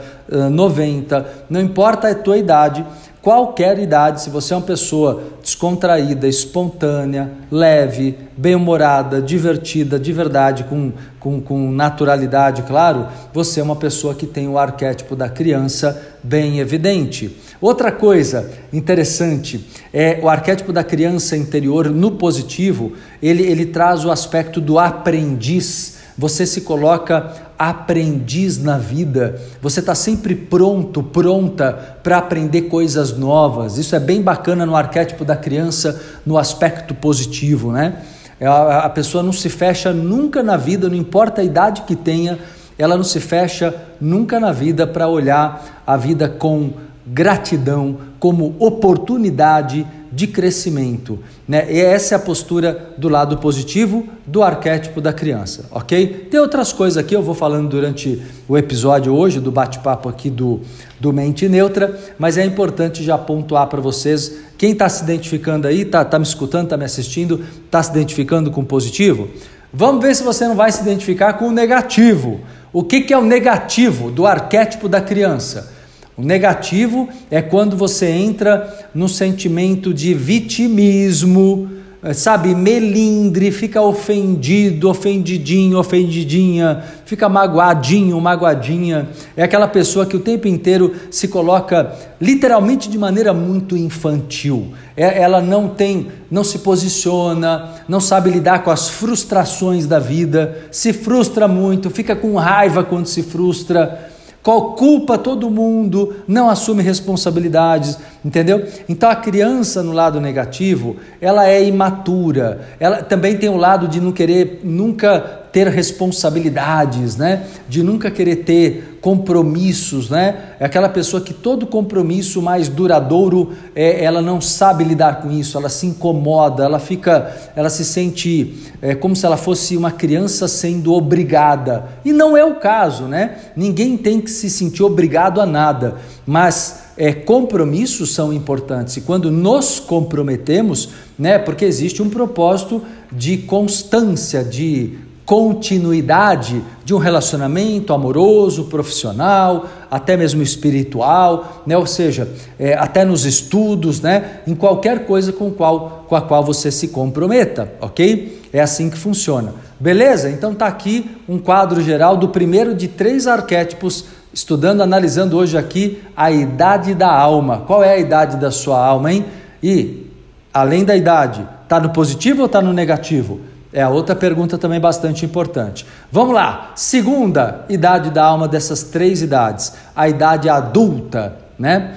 90, 0.49 1.27
não 1.51 1.61
importa 1.61 2.09
a 2.09 2.15
tua 2.15 2.39
idade, 2.39 2.87
qualquer 3.23 3.79
idade, 3.79 4.23
se 4.23 4.31
você 4.31 4.55
é 4.55 4.57
uma 4.57 4.67
pessoa 4.67 5.23
descontraída, 5.43 6.27
espontânea, 6.27 7.31
leve, 7.51 8.17
bem-humorada, 8.37 9.21
divertida, 9.21 9.99
de 9.99 10.13
verdade, 10.13 10.65
com, 10.65 10.93
com, 11.19 11.41
com 11.41 11.71
naturalidade, 11.71 12.63
claro, 12.63 13.09
você 13.33 13.61
é 13.61 13.63
uma 13.63 13.77
pessoa 13.77 14.15
que 14.15 14.27
tem 14.27 14.49
o 14.49 14.59
arquétipo 14.59 15.15
da 15.15 15.29
criança 15.29 16.01
bem 16.23 16.59
evidente. 16.59 17.37
Outra 17.61 17.93
coisa 17.93 18.51
interessante 18.73 19.69
é 19.93 20.19
o 20.23 20.29
arquétipo 20.29 20.73
da 20.73 20.83
criança 20.83 21.37
interior 21.37 21.91
no 21.91 22.13
positivo, 22.13 22.93
ele, 23.23 23.43
ele 23.43 23.67
traz 23.67 24.05
o 24.05 24.11
aspecto 24.11 24.61
do 24.61 24.79
aprendiz. 24.79 25.99
Você 26.17 26.47
se 26.47 26.63
coloca 26.63 27.50
aprendiz 27.61 28.57
na 28.57 28.79
vida, 28.79 29.39
você 29.61 29.81
está 29.81 29.95
sempre 29.95 30.35
pronto, 30.35 31.03
pronta 31.03 31.99
para 32.03 32.17
aprender 32.17 32.63
coisas 32.63 33.15
novas. 33.19 33.77
Isso 33.77 33.95
é 33.95 34.01
bem 34.01 34.23
bacana 34.23 34.65
no 34.65 34.75
arquétipo 34.75 35.27
da 35.27 35.37
criança, 35.37 36.01
no 36.25 36.39
aspecto 36.39 36.95
positivo, 36.95 37.71
né? 37.71 38.01
É, 38.41 38.47
a, 38.47 38.79
a 38.79 38.89
pessoa 38.89 39.23
não 39.23 39.33
se 39.33 39.51
fecha 39.51 39.93
nunca 39.93 40.43
na 40.43 40.57
vida, 40.57 40.89
não 40.89 40.97
importa 40.97 41.43
a 41.43 41.45
idade 41.45 41.83
que 41.83 41.95
tenha, 41.95 42.39
ela 42.79 42.97
não 42.97 43.05
se 43.05 43.21
fecha 43.21 43.75
nunca 44.01 44.41
na 44.41 44.53
vida 44.53 44.87
para 44.87 45.07
olhar 45.07 45.83
a 45.87 45.99
vida 45.99 46.31
com 46.31 46.73
gratidão 47.07 47.99
como 48.19 48.55
oportunidade 48.59 49.87
de 50.13 50.27
crescimento. 50.27 51.19
Né? 51.47 51.67
E 51.73 51.81
essa 51.81 52.15
é 52.15 52.17
a 52.17 52.19
postura 52.19 52.95
do 52.99 53.09
lado 53.09 53.39
positivo 53.39 54.07
do 54.27 54.43
arquétipo 54.43 55.01
da 55.01 55.13
criança, 55.13 55.67
ok? 55.71 56.29
Tem 56.31 56.41
outras 56.41 56.73
coisas 56.73 56.97
aqui, 56.97 57.15
eu 57.15 57.23
vou 57.23 57.35
falando 57.35 57.69
durante 57.69 58.21
o 58.49 58.59
episódio 58.59 59.15
hoje, 59.15 59.41
do 59.41 59.53
bate-papo 59.53 60.09
aqui 60.09 60.29
do, 60.29 60.61
do 60.99 61.13
Mente 61.13 61.49
Neutra, 61.49 61.99
mas 62.19 62.37
é 62.37 62.45
importante 62.45 63.05
já 63.05 63.17
pontuar 63.17 63.69
para 63.69 63.81
vocês, 63.81 64.39
quem 64.59 64.73
está 64.73 64.89
se 64.89 65.05
identificando 65.05 65.69
aí, 65.69 65.83
está 65.83 66.05
tá 66.05 66.19
me 66.19 66.25
escutando, 66.25 66.65
está 66.65 66.77
me 66.77 66.85
assistindo, 66.85 67.45
está 67.65 67.83
se 67.83 67.91
identificando 67.91 68.51
com 68.51 68.63
o 68.63 68.67
positivo? 68.67 69.29
Vamos 69.73 70.03
ver 70.03 70.15
se 70.17 70.25
você 70.25 70.47
não 70.47 70.57
vai 70.57 70.73
se 70.73 70.83
identificar 70.83 71.35
com 71.35 71.47
o 71.47 71.53
negativo. 71.53 72.41
O 72.73 72.83
que, 72.83 73.03
que 73.03 73.13
é 73.13 73.19
o 73.19 73.23
negativo 73.23 74.11
do 74.11 74.27
arquétipo 74.27 74.89
da 74.89 75.01
criança? 75.01 75.73
O 76.21 76.23
negativo 76.23 77.09
é 77.31 77.41
quando 77.41 77.79
você 77.79 78.07
entra 78.11 78.91
no 78.95 79.09
sentimento 79.09 79.95
de 79.95 80.13
vitimismo, 80.13 81.71
eh, 82.03 82.13
sabe, 82.13 82.55
melindre, 82.55 83.51
fica 83.51 83.81
ofendido, 83.81 84.91
ofendidinho, 84.91 85.79
ofendidinha, 85.79 86.85
fica 87.07 87.27
magoadinho, 87.27 88.21
magoadinha. 88.21 89.09
É 89.35 89.43
aquela 89.43 89.67
pessoa 89.67 90.05
que 90.05 90.15
o 90.15 90.21
tempo 90.21 90.47
inteiro 90.47 90.95
se 91.11 91.27
coloca 91.27 91.91
literalmente 92.21 92.91
de 92.91 92.99
maneira 92.99 93.33
muito 93.33 93.75
infantil. 93.75 94.75
É, 94.95 95.23
ela 95.23 95.41
não 95.41 95.69
tem, 95.69 96.09
não 96.31 96.45
se 96.45 96.59
posiciona, 96.59 97.77
não 97.89 97.99
sabe 97.99 98.29
lidar 98.29 98.63
com 98.63 98.71
as 98.71 98.91
frustrações 98.91 99.87
da 99.87 99.99
vida, 99.99 100.67
se 100.71 100.93
frustra 100.93 101.49
muito, 101.49 101.89
fica 101.89 102.15
com 102.15 102.35
raiva 102.35 102.85
quando 102.85 103.07
se 103.07 103.23
frustra 103.23 104.10
culpa 104.43 105.19
todo 105.19 105.51
mundo, 105.51 106.17
não 106.27 106.49
assume 106.49 106.83
responsabilidades, 106.83 107.99
entendeu? 108.25 108.67
Então 108.89 109.11
a 109.11 109.17
criança 109.17 109.83
no 109.83 109.93
lado 109.93 110.21
negativo, 110.21 110.97
ela 111.21 111.49
é 111.49 111.63
imatura, 111.63 112.61
ela 112.79 113.03
também 113.03 113.37
tem 113.37 113.51
o 113.51 113.57
lado 113.57 113.87
de 113.87 114.01
não 114.01 114.13
querer 114.13 114.61
nunca 114.65 115.40
ter 115.53 115.69
responsabilidades, 115.69 117.17
né? 117.17 117.47
De 117.69 117.83
nunca 117.83 118.11
querer 118.11 118.37
ter 118.37 118.99
compromissos, 119.01 120.11
né? 120.11 120.55
É 120.61 120.65
aquela 120.65 120.89
pessoa 120.89 121.23
que 121.23 121.33
todo 121.33 121.67
compromisso 121.67 122.43
mais 122.43 122.69
duradouro, 122.69 123.53
é, 123.75 124.05
ela 124.05 124.21
não 124.21 124.41
sabe 124.41 124.85
lidar 124.85 125.23
com 125.23 125.31
isso, 125.31 125.57
ela 125.57 125.69
se 125.69 125.87
incomoda, 125.87 126.65
ela 126.65 126.79
fica, 126.79 127.35
ela 127.57 127.71
se 127.71 127.85
sente 127.85 128.57
é, 128.83 128.95
como 128.95 129.17
se 129.17 129.25
ela 129.25 129.37
fosse 129.37 129.77
uma 129.77 129.91
criança 129.91 130.47
sendo 130.47 130.93
obrigada. 130.93 131.89
E 132.05 132.13
não 132.13 132.37
é 132.37 132.45
o 132.45 132.57
caso, 132.57 133.05
né? 133.05 133.37
Ninguém 133.57 133.97
tem 133.97 134.21
que 134.21 134.31
se 134.31 134.51
sentir 134.51 134.83
obrigado 134.83 135.41
a 135.41 135.47
nada, 135.47 135.97
mas 136.27 136.91
é, 136.97 137.13
compromissos 137.13 138.13
são 138.13 138.33
importantes 138.33 138.99
e 138.99 139.01
quando 139.01 139.31
nos 139.31 139.81
comprometemos, 139.81 140.91
né? 141.19 141.39
Porque 141.39 141.65
existe 141.65 142.03
um 142.03 142.11
propósito 142.11 142.83
de 143.11 143.39
constância, 143.39 144.45
de 144.45 144.99
continuidade 145.31 146.61
de 146.85 146.93
um 146.93 146.99
relacionamento 146.99 147.93
amoroso, 147.93 148.65
profissional, 148.65 149.65
até 149.89 150.17
mesmo 150.17 150.43
espiritual, 150.43 151.63
né? 151.65 151.77
ou 151.77 151.87
seja, 151.87 152.29
é, 152.59 152.75
até 152.75 153.05
nos 153.05 153.25
estudos, 153.25 154.01
né? 154.01 154.41
em 154.45 154.57
qualquer 154.57 155.07
coisa 155.07 155.33
com, 155.33 155.49
qual, 155.53 156.05
com 156.09 156.17
a 156.17 156.21
qual 156.21 156.43
você 156.43 156.73
se 156.73 156.89
comprometa, 156.89 157.73
ok? 157.81 158.43
É 158.53 158.61
assim 158.61 158.91
que 158.91 158.99
funciona. 158.99 159.55
Beleza? 159.79 160.29
Então 160.29 160.53
tá 160.53 160.67
aqui 160.67 161.09
um 161.29 161.39
quadro 161.39 161.81
geral 161.81 162.17
do 162.17 162.31
primeiro 162.31 162.75
de 162.75 162.89
três 162.89 163.29
arquétipos, 163.29 164.07
estudando, 164.35 164.81
analisando 164.81 165.37
hoje 165.37 165.57
aqui 165.57 166.03
a 166.17 166.33
idade 166.33 166.93
da 166.93 167.09
alma. 167.09 167.59
Qual 167.69 167.85
é 167.85 167.93
a 167.93 167.99
idade 167.99 168.37
da 168.37 168.51
sua 168.51 168.85
alma, 168.85 169.13
hein? 169.13 169.25
E, 169.63 170.09
além 170.53 170.85
da 170.85 170.97
idade, 170.97 171.47
tá 171.69 171.79
no 171.79 171.91
positivo 171.91 172.43
ou 172.43 172.49
tá 172.49 172.61
no 172.61 172.73
negativo? 172.73 173.39
É 173.73 173.83
a 173.83 173.89
outra 173.89 174.17
pergunta 174.17 174.59
também 174.59 174.81
bastante 174.81 175.25
importante. 175.25 175.87
Vamos 176.11 176.35
lá. 176.35 176.73
Segunda 176.75 177.65
idade 177.69 178.11
da 178.11 178.25
alma 178.25 178.49
dessas 178.49 178.83
três 178.83 179.23
idades, 179.23 179.73
a 179.95 180.09
idade 180.09 180.49
adulta, 180.49 181.37
né? 181.59 181.95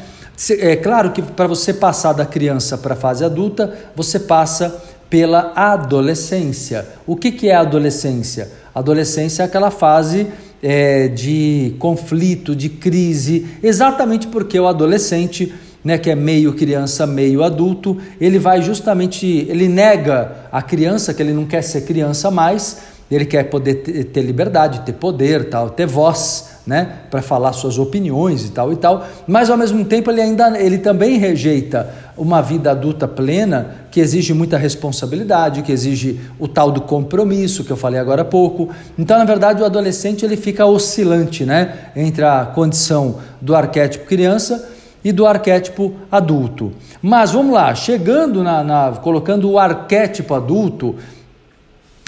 É 0.60 0.76
claro 0.76 1.12
que 1.12 1.22
para 1.22 1.48
você 1.48 1.74
passar 1.74 2.14
da 2.14 2.26
criança 2.26 2.78
para 2.78 2.94
a 2.94 2.98
fase 2.98 3.24
adulta, 3.24 3.74
você 3.96 4.20
passa 4.20 4.82
pela 5.10 5.54
adolescência. 5.56 6.88
O 7.06 7.16
que, 7.16 7.32
que 7.32 7.50
é 7.50 7.56
a 7.56 7.62
adolescência? 7.62 8.52
Adolescência 8.74 9.44
é 9.44 9.46
aquela 9.46 9.70
fase 9.70 10.28
é, 10.62 11.08
de 11.08 11.76
conflito, 11.78 12.56
de 12.56 12.70
crise, 12.70 13.48
exatamente 13.62 14.28
porque 14.28 14.60
o 14.60 14.68
adolescente 14.68 15.54
né, 15.84 15.98
que 15.98 16.10
é 16.10 16.16
meio 16.16 16.54
criança, 16.54 17.06
meio 17.06 17.44
adulto, 17.44 17.98
ele 18.20 18.40
vai 18.40 18.62
justamente, 18.62 19.46
ele 19.50 19.68
nega 19.68 20.32
a 20.52 20.62
criança, 20.62 21.14
que 21.14 21.22
ele 21.22 21.34
não 21.34 21.46
quer 21.46 21.62
ser 21.62 21.82
criança 21.82 22.32
mais, 22.32 22.94
ele 23.12 23.26
quer 23.26 23.44
poder 23.44 23.76
ter 23.76 24.22
liberdade, 24.22 24.82
ter 24.82 24.94
poder, 24.94 25.50
tal, 25.50 25.70
ter 25.70 25.86
voz, 25.86 26.54
né, 26.66 27.00
para 27.12 27.22
falar 27.22 27.52
suas 27.52 27.78
opiniões 27.78 28.46
e 28.46 28.52
tal 28.52 28.72
e 28.72 28.78
tal, 28.78 29.06
mas 29.28 29.50
ao 29.50 29.58
mesmo 29.58 29.84
tempo 29.84 30.10
ele 30.10 30.22
ainda 30.22 30.58
ele 30.58 30.78
também 30.78 31.18
rejeita 31.18 31.94
uma 32.18 32.42
vida 32.42 32.72
adulta 32.72 33.06
plena 33.06 33.76
que 33.92 34.00
exige 34.00 34.34
muita 34.34 34.58
responsabilidade, 34.58 35.62
que 35.62 35.72
exige 35.72 36.22
o 36.40 36.48
tal 36.48 36.72
do 36.72 36.82
compromisso 36.82 37.66
que 37.66 37.72
eu 37.72 37.76
falei 37.76 38.00
agora 38.00 38.22
há 38.22 38.26
pouco. 38.26 38.70
Então, 38.98 39.18
na 39.18 39.26
verdade, 39.26 39.62
o 39.62 39.66
adolescente 39.66 40.24
ele 40.24 40.38
fica 40.38 40.66
oscilante, 40.66 41.44
né, 41.44 41.92
entre 41.96 42.24
a 42.24 42.46
condição 42.46 43.18
do 43.42 43.54
arquétipo 43.54 44.06
criança 44.06 44.70
e 45.04 45.12
do 45.12 45.26
arquétipo 45.26 45.94
adulto. 46.12 46.72
Mas 47.02 47.32
vamos 47.32 47.54
lá, 47.54 47.76
chegando 47.76 48.44
na, 48.44 48.64
na 48.64 48.92
colocando 48.94 49.50
o 49.50 49.60
arquétipo 49.60 50.34
adulto, 50.34 50.96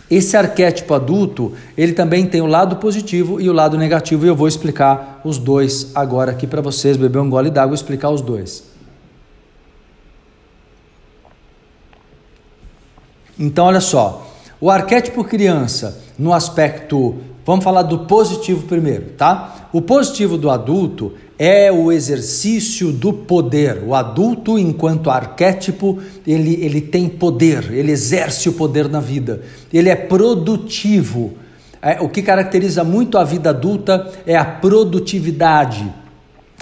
esse 0.10 0.38
arquétipo 0.38 0.94
adulto, 0.94 1.54
ele 1.76 1.94
também 1.94 2.28
tem 2.28 2.40
o 2.40 2.46
lado 2.46 2.76
positivo 2.76 3.42
e 3.42 3.50
o 3.50 3.54
lado 3.54 3.78
negativo, 3.78 4.26
e 4.26 4.30
eu 4.30 4.36
vou 4.36 4.48
explicar 4.48 5.20
os 5.24 5.38
dois 5.38 5.92
agora 5.96 6.32
aqui 6.32 6.46
para 6.46 6.62
vocês, 6.62 6.96
beber 6.96 7.20
um 7.20 7.30
gole 7.30 7.50
d'água 7.50 7.74
e 7.74 7.76
explicar 7.76 8.12
os 8.12 8.22
dois. 8.22 8.64
Então, 13.38 13.66
olha 13.66 13.82
só, 13.82 14.28
o 14.62 14.70
arquétipo 14.70 15.24
criança, 15.24 16.02
no 16.18 16.34
aspecto, 16.34 17.16
vamos 17.46 17.64
falar 17.66 17.82
do 17.82 18.00
positivo 18.00 18.66
primeiro, 18.68 19.10
tá? 19.18 19.68
O 19.74 19.82
positivo 19.82 20.38
do 20.38 20.50
adulto 20.50 21.14
é 21.38 21.72
o 21.72 21.92
exercício 21.92 22.92
do 22.92 23.12
poder. 23.12 23.84
O 23.86 23.94
adulto, 23.94 24.58
enquanto 24.58 25.10
arquétipo, 25.10 26.00
ele, 26.26 26.58
ele 26.62 26.82
tem 26.82 27.10
poder, 27.10 27.72
ele 27.72 27.92
exerce 27.92 28.48
o 28.50 28.54
poder 28.54 28.88
na 28.88 29.00
vida, 29.00 29.42
ele 29.74 29.90
é 29.90 29.96
produtivo. 29.96 31.34
É, 31.82 32.02
o 32.02 32.10
que 32.10 32.22
caracteriza 32.22 32.84
muito 32.84 33.18
a 33.18 33.24
vida 33.24 33.50
adulta 33.50 34.12
é 34.26 34.36
a 34.36 34.46
produtividade. 34.46 35.86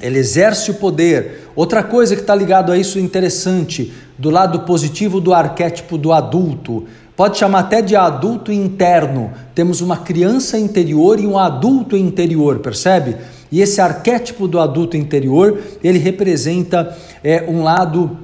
Ele 0.02 0.20
exerce 0.20 0.72
o 0.72 0.74
poder. 0.74 1.48
Outra 1.56 1.82
coisa 1.82 2.16
que 2.16 2.22
está 2.22 2.36
ligado 2.36 2.72
a 2.72 2.78
isso 2.78 3.00
interessante, 3.00 3.94
do 4.18 4.30
lado 4.30 4.62
positivo 4.62 5.22
do 5.22 5.34
arquétipo 5.34 5.98
do 5.98 6.12
adulto, 6.12 6.86
pode 7.16 7.38
chamar 7.38 7.60
até 7.60 7.82
de 7.82 7.96
adulto 7.96 8.52
interno. 8.52 9.32
Temos 9.56 9.80
uma 9.80 9.98
criança 9.98 10.58
interior 10.58 11.20
e 11.20 11.28
um 11.28 11.38
adulto 11.38 11.96
interior, 11.96 12.60
percebe? 12.60 13.16
E 13.54 13.62
esse 13.62 13.80
arquétipo 13.80 14.48
do 14.48 14.60
adulto 14.60 14.98
interior, 14.98 15.62
ele 15.84 16.00
representa 16.00 16.98
é, 17.24 17.44
um 17.48 17.62
lado 17.62 18.18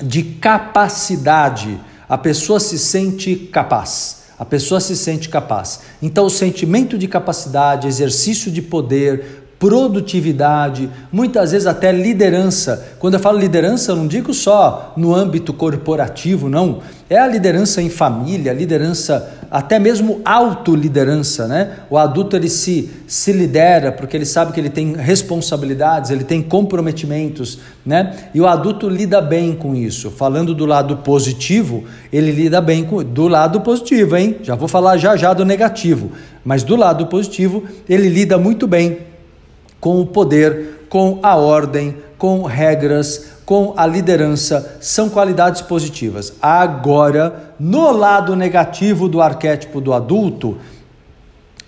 de 0.00 0.22
capacidade. 0.22 1.80
A 2.08 2.16
pessoa 2.16 2.60
se 2.60 2.78
sente 2.78 3.34
capaz. 3.34 4.22
A 4.38 4.44
pessoa 4.44 4.80
se 4.80 4.96
sente 4.96 5.28
capaz. 5.28 5.80
Então, 6.00 6.26
o 6.26 6.30
sentimento 6.30 6.96
de 6.96 7.08
capacidade, 7.08 7.88
exercício 7.88 8.52
de 8.52 8.62
poder, 8.62 9.41
produtividade, 9.62 10.90
muitas 11.12 11.52
vezes 11.52 11.68
até 11.68 11.92
liderança. 11.92 12.96
Quando 12.98 13.14
eu 13.14 13.20
falo 13.20 13.38
liderança, 13.38 13.92
eu 13.92 13.96
não 13.96 14.08
digo 14.08 14.34
só 14.34 14.92
no 14.96 15.14
âmbito 15.14 15.52
corporativo, 15.52 16.48
não. 16.48 16.80
É 17.08 17.16
a 17.16 17.28
liderança 17.28 17.80
em 17.80 17.88
família, 17.88 18.52
liderança, 18.52 19.32
até 19.48 19.78
mesmo 19.78 20.20
autoliderança, 20.24 21.46
né? 21.46 21.76
O 21.88 21.96
adulto 21.96 22.34
ele 22.34 22.48
se, 22.48 22.90
se 23.06 23.30
lidera 23.32 23.92
porque 23.92 24.16
ele 24.16 24.24
sabe 24.24 24.52
que 24.52 24.58
ele 24.58 24.68
tem 24.68 24.94
responsabilidades, 24.94 26.10
ele 26.10 26.24
tem 26.24 26.42
comprometimentos, 26.42 27.60
né? 27.86 28.16
E 28.34 28.40
o 28.40 28.48
adulto 28.48 28.88
lida 28.88 29.20
bem 29.20 29.54
com 29.54 29.76
isso. 29.76 30.10
Falando 30.10 30.56
do 30.56 30.66
lado 30.66 30.96
positivo, 30.96 31.84
ele 32.12 32.32
lida 32.32 32.60
bem 32.60 32.82
com 32.82 33.00
do 33.04 33.28
lado 33.28 33.60
positivo, 33.60 34.16
hein? 34.16 34.38
Já 34.42 34.56
vou 34.56 34.66
falar 34.66 34.96
já 34.96 35.16
já 35.16 35.32
do 35.32 35.44
negativo, 35.44 36.10
mas 36.44 36.64
do 36.64 36.74
lado 36.74 37.06
positivo, 37.06 37.62
ele 37.88 38.08
lida 38.08 38.36
muito 38.36 38.66
bem 38.66 39.11
com 39.82 40.00
o 40.00 40.06
poder, 40.06 40.86
com 40.88 41.18
a 41.24 41.34
ordem, 41.34 41.96
com 42.16 42.44
regras, 42.44 43.32
com 43.44 43.74
a 43.76 43.84
liderança, 43.84 44.76
são 44.80 45.08
qualidades 45.08 45.60
positivas. 45.60 46.34
Agora, 46.40 47.54
no 47.58 47.90
lado 47.90 48.36
negativo 48.36 49.08
do 49.08 49.20
arquétipo 49.20 49.80
do 49.80 49.92
adulto, 49.92 50.56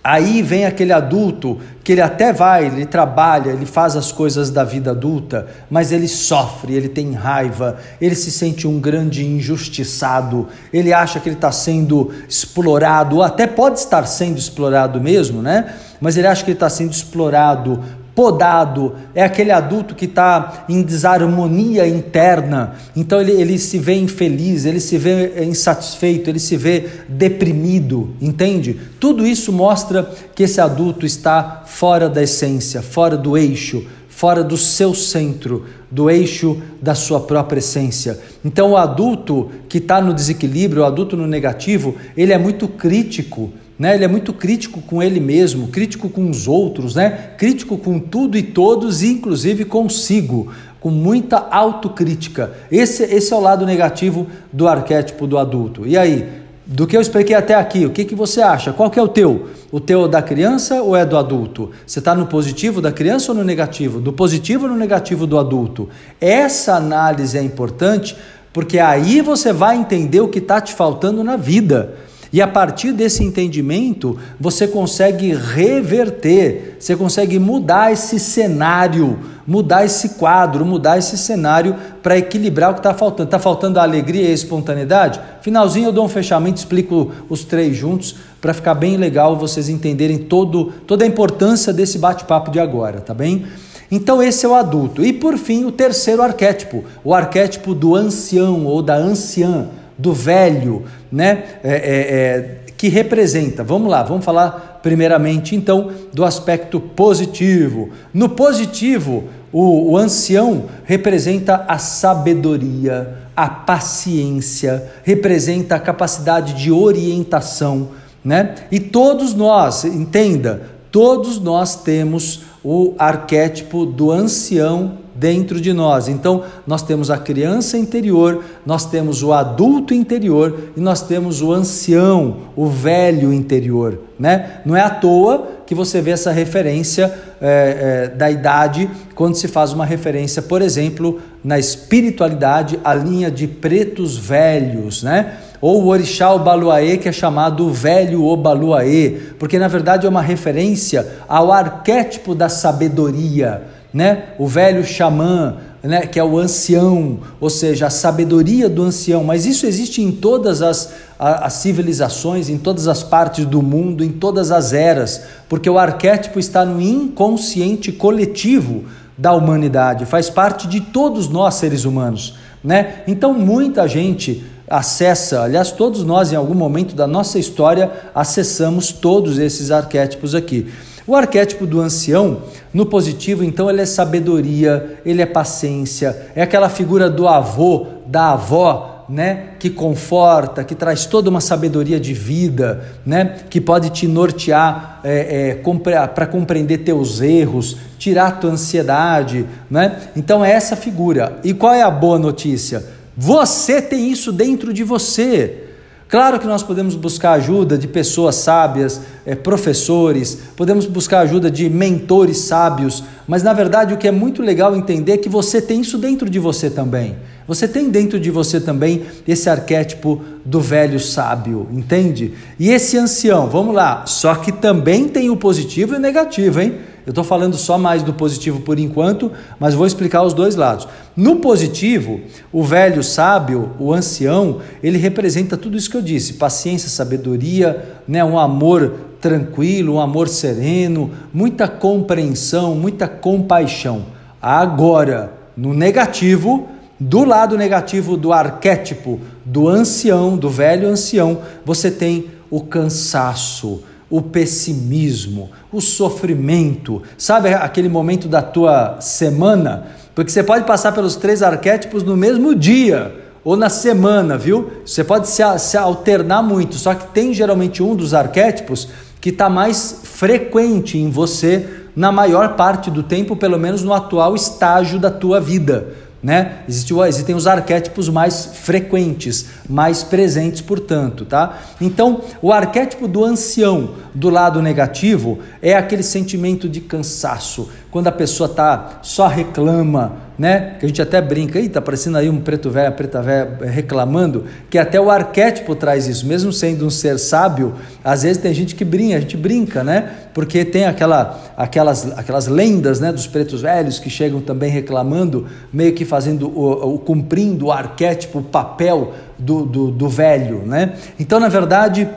Aí 0.07 0.43
vem 0.43 0.67
aquele 0.67 0.93
adulto 0.93 1.59
que 1.83 1.93
ele 1.93 2.03
até 2.03 2.31
vai, 2.31 2.67
ele 2.67 2.85
trabalha, 2.85 3.49
ele 3.49 3.65
faz 3.65 3.97
as 3.97 4.13
coisas 4.13 4.51
da 4.51 4.63
vida 4.63 4.91
adulta, 4.91 5.47
mas 5.71 5.93
ele 5.93 6.07
sofre, 6.07 6.75
ele 6.75 6.91
tem 6.91 7.15
raiva, 7.15 7.79
ele 7.99 8.15
se 8.15 8.31
sente 8.31 8.69
um 8.69 8.79
grande 8.79 9.25
injustiçado, 9.25 10.47
ele 10.71 10.93
acha 10.93 11.19
que 11.19 11.31
ele 11.31 11.37
está 11.37 11.51
sendo 11.51 12.13
explorado, 12.29 13.17
ou 13.17 13.23
até 13.23 13.47
pode 13.47 13.79
estar 13.79 14.05
sendo 14.05 14.37
explorado 14.37 15.01
mesmo, 15.01 15.41
né? 15.41 15.75
Mas 15.99 16.19
ele 16.19 16.27
acha 16.27 16.45
que 16.45 16.51
ele 16.51 16.57
está 16.57 16.69
sendo 16.69 16.93
explorado 16.93 17.83
podado, 18.15 18.95
é 19.15 19.25
aquele 19.25 19.51
adulto 19.51 19.95
que 19.95 20.05
está 20.05 20.65
em 20.69 20.83
desarmonia 20.83 21.87
interna, 21.87 22.77
então 22.95 23.21
ele, 23.21 23.33
ele 23.33 23.59
se 23.59 23.79
vê 23.79 23.95
infeliz, 23.95 24.65
ele 24.65 24.79
se 24.79 24.97
vê 24.97 25.45
insatisfeito, 25.45 26.31
ele 26.31 26.39
se 26.39 26.57
vê 26.57 26.89
deprimido, 27.09 28.15
entende? 28.21 28.79
Tudo 29.01 29.27
isso 29.27 29.53
mostra 29.53 30.09
que 30.35 30.45
esse 30.45 30.61
adulto 30.61 31.05
está 31.05 31.65
fora 31.67 32.09
da 32.09 32.23
essência, 32.23 32.83
fora 32.83 33.17
do 33.17 33.37
eixo, 33.37 33.85
fora 34.09 34.45
do 34.45 34.57
seu 34.57 34.95
centro, 34.95 35.67
do 35.91 36.09
eixo 36.09 36.63
da 36.81 36.95
sua 36.95 37.21
própria 37.21 37.59
essência. 37.59 38.19
Então 38.45 38.71
o 38.71 38.77
adulto 38.77 39.51
que 39.69 39.79
está 39.79 40.01
no 40.01 40.15
desequilíbrio, 40.15 40.83
o 40.83 40.87
adulto 40.87 41.17
no 41.17 41.27
negativo, 41.27 41.97
ele 42.17 42.33
é 42.33 42.39
muito 42.39 42.69
crítico 42.69 43.53
né? 43.79 43.95
Ele 43.95 44.05
é 44.05 44.09
muito 44.09 44.33
crítico 44.33 44.81
com 44.81 45.03
ele 45.03 45.21
mesmo, 45.21 45.69
crítico 45.69 46.09
com 46.09 46.31
os 46.31 46.47
outros, 46.47 46.95
né? 46.95 47.33
crítico 47.37 47.77
com 47.77 47.99
tudo 47.99 48.37
e 48.39 48.43
todos, 48.43 49.03
inclusive 49.03 49.65
consigo, 49.65 50.53
com 50.81 50.91
muita 50.91 51.39
autocrítica. 51.51 52.53
Esse, 52.71 53.05
esse 53.05 53.33
é 53.33 53.37
o 53.37 53.41
lado 53.41 53.67
negativo 53.67 54.27
do 54.53 54.69
arquétipo 54.69 55.27
do 55.27 55.39
adulto. 55.39 55.87
E 55.87 55.97
aí, 55.97 56.29
do 56.67 56.87
que 56.87 56.97
eu 56.97 57.01
expliquei 57.01 57.35
até 57.35 57.55
aqui, 57.55 57.85
o 57.85 57.91
que, 57.91 58.05
que 58.05 58.15
você 58.15 58.41
acha? 58.41 58.73
Qual 58.73 58.91
que 58.91 58.99
é 58.99 59.03
o 59.03 59.09
teu? 59.09 59.49
O 59.71 59.81
teu 59.81 60.05
é 60.05 60.09
da 60.09 60.23
criança 60.23 60.83
ou 60.83 60.97
é 60.97 61.05
do 61.05 61.17
adulto? 61.17 61.71
Você 61.87 61.99
está 61.99 62.15
no 62.15 62.27
positivo 62.27 62.81
da 62.81 62.93
criança 62.93 63.33
ou 63.33 63.39
no 63.39 63.45
negativo? 63.45 64.01
Do 64.01 64.13
positivo 64.13 64.65
ou 64.65 64.71
no 64.71 64.77
negativo 64.77 65.27
do 65.27 65.39
adulto? 65.39 65.89
Essa 66.21 66.77
análise 66.77 67.37
é 67.37 67.43
importante 67.43 68.17
porque 68.53 68.79
aí 68.79 69.21
você 69.21 69.53
vai 69.53 69.77
entender 69.77 70.21
o 70.21 70.29
que 70.29 70.39
está 70.39 70.61
te 70.61 70.73
faltando 70.73 71.25
na 71.25 71.37
vida. 71.37 71.97
E 72.35 72.43
a 72.43 72.49
partir 72.49 72.91
desse 72.91 73.23
entendimento, 73.23 74.19
você 74.41 74.67
consegue 74.67 75.33
reverter, 75.33 76.79
você 76.81 76.97
consegue 76.97 77.39
mudar 77.39 77.93
esse 77.93 78.19
cenário, 78.19 79.21
mudar 79.47 79.85
esse 79.85 80.09
quadro, 80.17 80.67
mudar 80.67 80.99
esse 80.99 81.17
cenário 81.17 81.77
para 82.03 82.19
equilibrar 82.19 82.73
o 82.73 82.75
que 82.75 82.81
está 82.81 82.93
faltando. 82.93 83.29
Está 83.29 83.39
faltando 83.39 83.79
a 83.79 83.85
alegria 83.85 84.25
e 84.25 84.33
a 84.33 84.35
espontaneidade? 84.35 85.21
Finalzinho 85.43 85.91
eu 85.91 85.93
dou 85.93 86.07
um 86.07 86.09
fechamento, 86.09 86.59
explico 86.59 87.13
os 87.29 87.45
três 87.45 87.77
juntos 87.77 88.17
para 88.41 88.53
ficar 88.53 88.75
bem 88.75 88.97
legal 88.97 89.37
vocês 89.37 89.69
entenderem 89.69 90.19
todo, 90.19 90.73
toda 90.89 91.05
a 91.05 91.07
importância 91.07 91.73
desse 91.73 92.01
bate-papo 92.01 92.51
de 92.51 92.59
agora, 92.59 93.01
tá 93.01 93.15
bem? 93.15 93.47
Então 93.89 94.21
esse 94.21 94.45
é 94.45 94.49
o 94.49 94.57
adulto. 94.57 95.05
E 95.05 95.13
por 95.13 95.39
fim, 95.39 95.67
o 95.67 95.71
terceiro 95.71 96.21
arquétipo, 96.21 96.83
o 97.05 97.15
arquétipo 97.15 97.77
do 97.77 97.95
ancião 97.95 98.67
ou 98.67 98.83
da 98.83 98.97
anciã 98.97 99.69
do 99.97 100.13
velho, 100.13 100.85
né? 101.11 101.45
É, 101.63 101.73
é, 101.73 101.75
é, 101.75 102.61
que 102.77 102.89
representa. 102.89 103.63
Vamos 103.63 103.91
lá, 103.91 104.03
vamos 104.03 104.25
falar 104.25 104.81
primeiramente 104.83 105.55
então 105.55 105.91
do 106.13 106.25
aspecto 106.25 106.79
positivo. 106.81 107.91
No 108.13 108.29
positivo, 108.29 109.25
o, 109.53 109.93
o 109.93 109.97
ancião 109.97 110.67
representa 110.85 111.65
a 111.69 111.79
sabedoria, 111.79 113.17
a 113.37 113.49
paciência, 113.49 114.93
representa 115.03 115.77
a 115.77 115.81
capacidade 115.81 116.55
de 116.55 116.71
orientação, 116.71 117.91
né? 118.25 118.55
E 118.71 118.81
todos 118.81 119.35
nós, 119.35 119.85
entenda, 119.85 120.63
todos 120.91 121.41
nós 121.41 121.77
temos 121.77 122.43
o 122.65 122.95
arquétipo 122.99 123.87
do 123.87 124.11
ancião 124.11 125.04
dentro 125.15 125.61
de 125.61 125.73
nós. 125.73 126.09
Então, 126.09 126.43
nós 126.67 126.83
temos 126.83 127.11
a 127.11 127.17
criança 127.17 127.79
interior, 127.79 128.43
nós 128.67 128.85
temos 128.85 129.23
o 129.23 129.33
adulto 129.33 129.95
interior 129.95 130.71
e 130.77 130.81
nós 130.81 131.03
temos 131.03 131.41
o 131.41 131.53
ancião, 131.53 132.37
o 132.57 132.67
velho 132.67 133.33
interior. 133.33 134.01
Né? 134.19 134.61
Não 134.65 134.77
é 134.77 134.81
à 134.81 134.91
toa 134.91 135.49
que 135.67 135.75
você 135.75 136.01
vê 136.01 136.11
essa 136.11 136.31
referência 136.31 137.13
é, 137.41 138.09
é, 138.13 138.17
da 138.17 138.31
idade 138.31 138.89
quando 139.15 139.35
se 139.35 139.49
faz 139.49 139.73
uma 139.73 139.85
referência, 139.85 140.43
por 140.43 140.61
exemplo, 140.63 141.21
na 141.43 141.59
espiritualidade, 141.59 142.79
a 142.85 142.95
linha 142.95 143.31
de 143.31 143.47
pretos 143.47 144.17
velhos, 144.17 145.03
né? 145.03 145.39
ou 145.61 145.83
o 145.83 145.87
orixá 145.87 146.31
Obaluaê, 146.31 146.99
que 146.99 147.09
é 147.09 147.13
chamado 147.13 147.71
velho 147.71 148.23
Obaluaê, 148.25 149.19
porque 149.39 149.59
na 149.59 149.67
verdade 149.67 150.07
é 150.07 150.09
uma 150.11 150.21
referência 150.21 151.07
ao 151.27 151.51
arquétipo 151.51 152.35
da 152.35 152.51
sabedoria, 152.51 153.63
né? 153.95 154.31
O 154.41 154.47
velho 154.49 154.85
xamã, 154.85 155.57
né, 155.81 156.07
que 156.07 156.19
é 156.19 156.25
o 156.25 156.37
ancião, 156.37 157.21
ou 157.39 157.49
seja, 157.49 157.87
a 157.87 157.91
sabedoria 157.91 158.69
do 158.69 158.83
ancião, 158.83 159.23
mas 159.23 159.47
isso 159.47 159.67
existe 159.67 160.03
em 160.03 160.11
todas 160.11 160.63
as, 160.63 160.93
as 161.19 161.53
civilizações, 161.53 162.49
em 162.49 162.59
todas 162.59 162.89
as 162.89 163.03
partes 163.03 163.45
do 163.45 163.63
mundo, 163.63 164.03
em 164.03 164.11
todas 164.11 164.51
as 164.51 164.73
eras, 164.73 165.23
porque 165.49 165.71
o 165.71 165.79
arquétipo 165.79 166.41
está 166.41 166.65
no 166.65 166.81
inconsciente 166.81 167.93
coletivo 167.93 168.85
da 169.17 169.33
humanidade, 169.33 170.07
faz 170.07 170.29
parte 170.29 170.67
de 170.67 170.81
todos 170.81 171.29
nós 171.29 171.55
seres 171.55 171.85
humanos. 171.85 172.35
Né? 172.65 173.03
Então, 173.07 173.35
muita 173.35 173.87
gente 173.87 174.43
acessa, 174.69 175.43
aliás, 175.43 175.71
todos 175.71 176.03
nós 176.03 176.33
em 176.33 176.37
algum 176.37 176.55
momento 176.55 176.97
da 176.97 177.07
nossa 177.07 177.39
história 177.39 177.93
acessamos 178.15 178.91
todos 178.91 179.39
esses 179.39 179.71
arquétipos 179.71 180.35
aqui. 180.35 180.67
O 181.07 181.15
arquétipo 181.15 181.67
do 181.67 181.81
ancião, 181.81 182.43
no 182.73 182.87
positivo, 182.87 183.45
então, 183.45 183.69
ele 183.69 183.83
é 183.83 183.87
sabedoria, 183.87 185.01
ele 185.05 185.21
é 185.21 185.27
paciência, 185.27 186.31
é 186.35 186.43
aquela 186.43 186.69
figura 186.69 187.11
do 187.11 187.29
avô, 187.29 187.87
da 188.07 188.33
avó, 188.33 188.95
né, 189.09 189.51
que 189.59 189.69
conforta, 189.69 190.65
que 190.65 190.75
traz 190.75 191.05
toda 191.05 191.29
uma 191.29 191.41
sabedoria 191.41 192.01
de 192.01 192.15
vida, 192.15 192.85
né, 193.05 193.37
que 193.51 193.61
pode 193.61 193.91
te 193.91 194.09
nortear 194.09 195.01
é, 195.05 195.51
é, 195.51 196.07
para 196.07 196.27
compreender 196.27 196.79
teus 196.79 197.21
erros, 197.21 197.77
tirar 197.99 198.41
tua 198.41 198.51
ansiedade, 198.51 199.47
né? 199.71 200.01
Então 200.17 200.45
é 200.45 200.53
essa 200.53 200.75
figura. 200.77 201.39
E 201.45 201.53
qual 201.53 201.75
é 201.75 201.83
a 201.83 201.91
boa 201.91 202.19
notícia? 202.19 202.85
Você 203.17 203.81
tem 203.81 204.11
isso 204.11 204.33
dentro 204.33 204.73
de 204.73 204.83
você. 204.83 205.64
Claro 206.09 206.39
que 206.39 206.47
nós 206.47 206.63
podemos 206.63 206.95
buscar 206.95 207.33
ajuda 207.33 207.79
de 207.79 207.89
pessoas 207.89 208.37
sábias, 208.37 209.01
é, 209.25 209.35
professores, 209.35 210.39
podemos 210.57 210.87
buscar 210.87 211.21
ajuda 211.21 211.51
de 211.51 211.69
mentores 211.69 212.39
sábios, 212.39 213.03
mas 213.27 213.43
na 213.43 213.53
verdade 213.53 213.95
o 213.95 213.97
que 213.97 214.07
é 214.07 214.13
muito 214.13 214.43
legal 214.43 214.77
entender 214.77 215.13
é 215.13 215.19
que 215.19 215.29
você 215.29 215.61
tem 215.61 215.81
isso 215.81 215.99
dentro 215.99 216.29
de 216.29 216.39
você 216.39 216.69
também. 216.69 217.17
Você 217.47 217.69
tem 217.69 217.91
dentro 217.91 218.19
de 218.19 218.31
você 218.31 218.59
também 218.59 219.03
esse 219.29 219.51
arquétipo 219.51 220.23
do 220.45 220.61
velho 220.61 220.99
sábio, 220.99 221.69
entende? 221.73 222.33
E 222.59 222.71
esse 222.71 222.97
ancião, 222.97 223.49
vamos 223.49 223.75
lá, 223.75 224.07
só 224.07 224.35
que 224.35 224.51
também 224.51 225.09
tem 225.09 225.29
o 225.29 225.37
positivo 225.37 225.95
e 225.95 225.97
o 225.97 226.01
negativo, 226.01 226.61
hein? 226.61 226.79
Eu 227.07 227.11
estou 227.11 227.25
falando 227.25 227.57
só 227.57 227.77
mais 227.77 228.03
do 228.03 228.15
positivo 228.15 228.61
por 228.61 228.79
enquanto, 228.79 229.31
mas 229.61 229.75
vou 229.75 229.87
explicar 229.87 230.23
os 230.23 230.33
dois 230.33 230.57
lados. 230.57 230.89
No 231.15 231.37
positivo, 231.37 232.21
o 232.51 232.63
velho 232.63 233.03
sábio, 233.03 233.73
o 233.79 233.93
ancião, 233.93 234.61
ele 234.83 234.97
representa 234.97 235.57
tudo 235.57 235.77
isso 235.77 235.91
que 235.91 235.97
eu 235.97 236.03
disse: 236.03 236.35
paciência, 236.35 236.89
sabedoria, 236.89 237.99
né, 238.09 238.25
um 238.25 238.39
amor 238.39 238.95
tranquilo, 239.21 239.95
um 239.95 240.01
amor 240.01 240.29
sereno, 240.29 241.11
muita 241.33 241.69
compreensão, 241.69 242.75
muita 242.75 243.07
compaixão. 243.07 244.07
Agora, 244.41 245.33
no 245.57 245.75
negativo, 245.75 246.69
do 246.99 247.25
lado 247.25 247.57
negativo 247.59 248.17
do 248.17 248.33
arquétipo 248.33 249.21
do 249.45 249.69
ancião, 249.69 250.37
do 250.37 250.49
velho 250.49 250.89
ancião, 250.89 251.41
você 251.65 251.91
tem 251.91 252.31
o 252.51 252.61
cansaço 252.61 253.83
o 254.11 254.23
pessimismo, 254.23 255.51
o 255.73 255.81
sofrimento. 255.81 257.03
Sabe 257.17 257.53
aquele 257.55 257.89
momento 257.89 258.29
da 258.29 258.43
tua 258.43 259.01
semana? 259.01 259.87
Porque 260.15 260.31
você 260.31 260.43
pode 260.43 260.65
passar 260.65 260.93
pelos 260.93 261.17
três 261.17 261.43
arquétipos 261.43 262.03
no 262.03 262.17
mesmo 262.17 262.55
dia 262.55 263.15
ou 263.43 263.57
na 263.57 263.69
semana, 263.69 264.39
viu? 264.39 264.71
Você 264.85 265.03
pode 265.03 265.29
se, 265.29 265.43
se 265.59 265.77
alternar 265.77 266.43
muito, 266.43 266.77
só 266.77 266.95
que 266.95 267.07
tem 267.09 267.35
geralmente 267.35 267.83
um 267.83 267.95
dos 267.95 268.15
arquétipos 268.15 268.89
que 269.21 269.31
está 269.31 269.49
mais 269.49 270.01
frequente 270.05 270.99
em 270.99 271.11
você 271.11 271.67
na 271.97 272.11
maior 272.11 272.55
parte 272.57 272.91
do 272.91 273.03
tempo, 273.03 273.37
pelo 273.37 273.59
menos 273.59 273.83
no 273.83 273.93
atual 273.93 274.35
estágio 274.35 274.99
da 274.99 275.11
tua 275.11 275.41
vida 275.41 276.04
né? 276.25 276.61
existem 276.67 277.35
os 277.35 277.47
arquétipos 277.47 278.09
mais 278.09 278.47
frequentes, 278.47 279.45
mais 279.69 280.03
presentes, 280.03 280.63
portanto, 280.63 281.27
tá? 281.27 281.59
Então, 281.79 282.23
o 282.41 282.51
arquétipo 282.51 283.07
do 283.07 283.23
ancião 283.23 283.91
do 284.15 284.31
lado 284.31 284.63
negativo 284.63 285.41
é 285.61 285.75
aquele 285.75 286.03
sentimento 286.03 286.67
de 286.67 286.81
cansaço, 286.81 287.69
quando 287.91 288.07
a 288.07 288.13
pessoa 288.13 288.49
tá 288.49 289.01
só 289.03 289.27
reclama, 289.27 290.17
né? 290.39 290.77
Que 290.79 290.87
a 290.87 290.89
gente 290.89 291.01
até 291.01 291.21
brinca, 291.21 291.59
aí 291.59 291.69
tá 291.69 291.81
parecendo 291.81 292.19
aí 292.19 292.29
um 292.29 292.41
preto 292.41 292.71
velho, 292.71 292.93
preta 292.93 293.23
velha 293.23 293.59
reclamando, 293.63 294.45
que 294.69 294.79
até 294.79 295.01
o 295.01 295.11
arquétipo 295.11 295.75
traz 295.75 296.09
isso, 296.09 296.27
mesmo 296.27 296.53
sendo 296.53 296.87
um 296.87 296.91
ser 296.91 297.19
sábio, 297.19 297.75
às 298.03 298.23
vezes 298.23 298.43
tem 298.43 298.53
gente 298.53 298.75
que 298.75 298.85
brinca, 298.85 299.17
a 299.17 299.21
gente 299.21 299.37
brinca, 299.37 299.85
né? 299.85 300.11
Porque 300.33 300.65
tem 300.65 300.87
aquela, 300.87 301.41
aquelas, 301.57 302.19
aquelas 302.19 302.47
lendas, 302.49 302.99
né, 303.01 303.13
dos 303.13 303.27
pretos 303.27 303.63
velhos 303.63 303.99
que 303.99 304.11
chegam 304.11 304.41
também 304.41 304.71
reclamando, 304.71 305.47
meio 305.73 305.93
que 305.93 306.05
fazendo 306.05 306.49
o, 306.49 306.95
o 306.95 306.99
cumprindo 306.99 307.67
o 307.67 307.73
arquétipo, 307.73 308.41
o 308.41 308.43
papel 308.43 309.15
do, 309.39 309.65
do, 309.65 309.91
do 309.91 310.09
velho, 310.09 310.63
né? 310.67 310.95
Então, 311.19 311.39
na 311.39 311.49
verdade, 311.49 312.09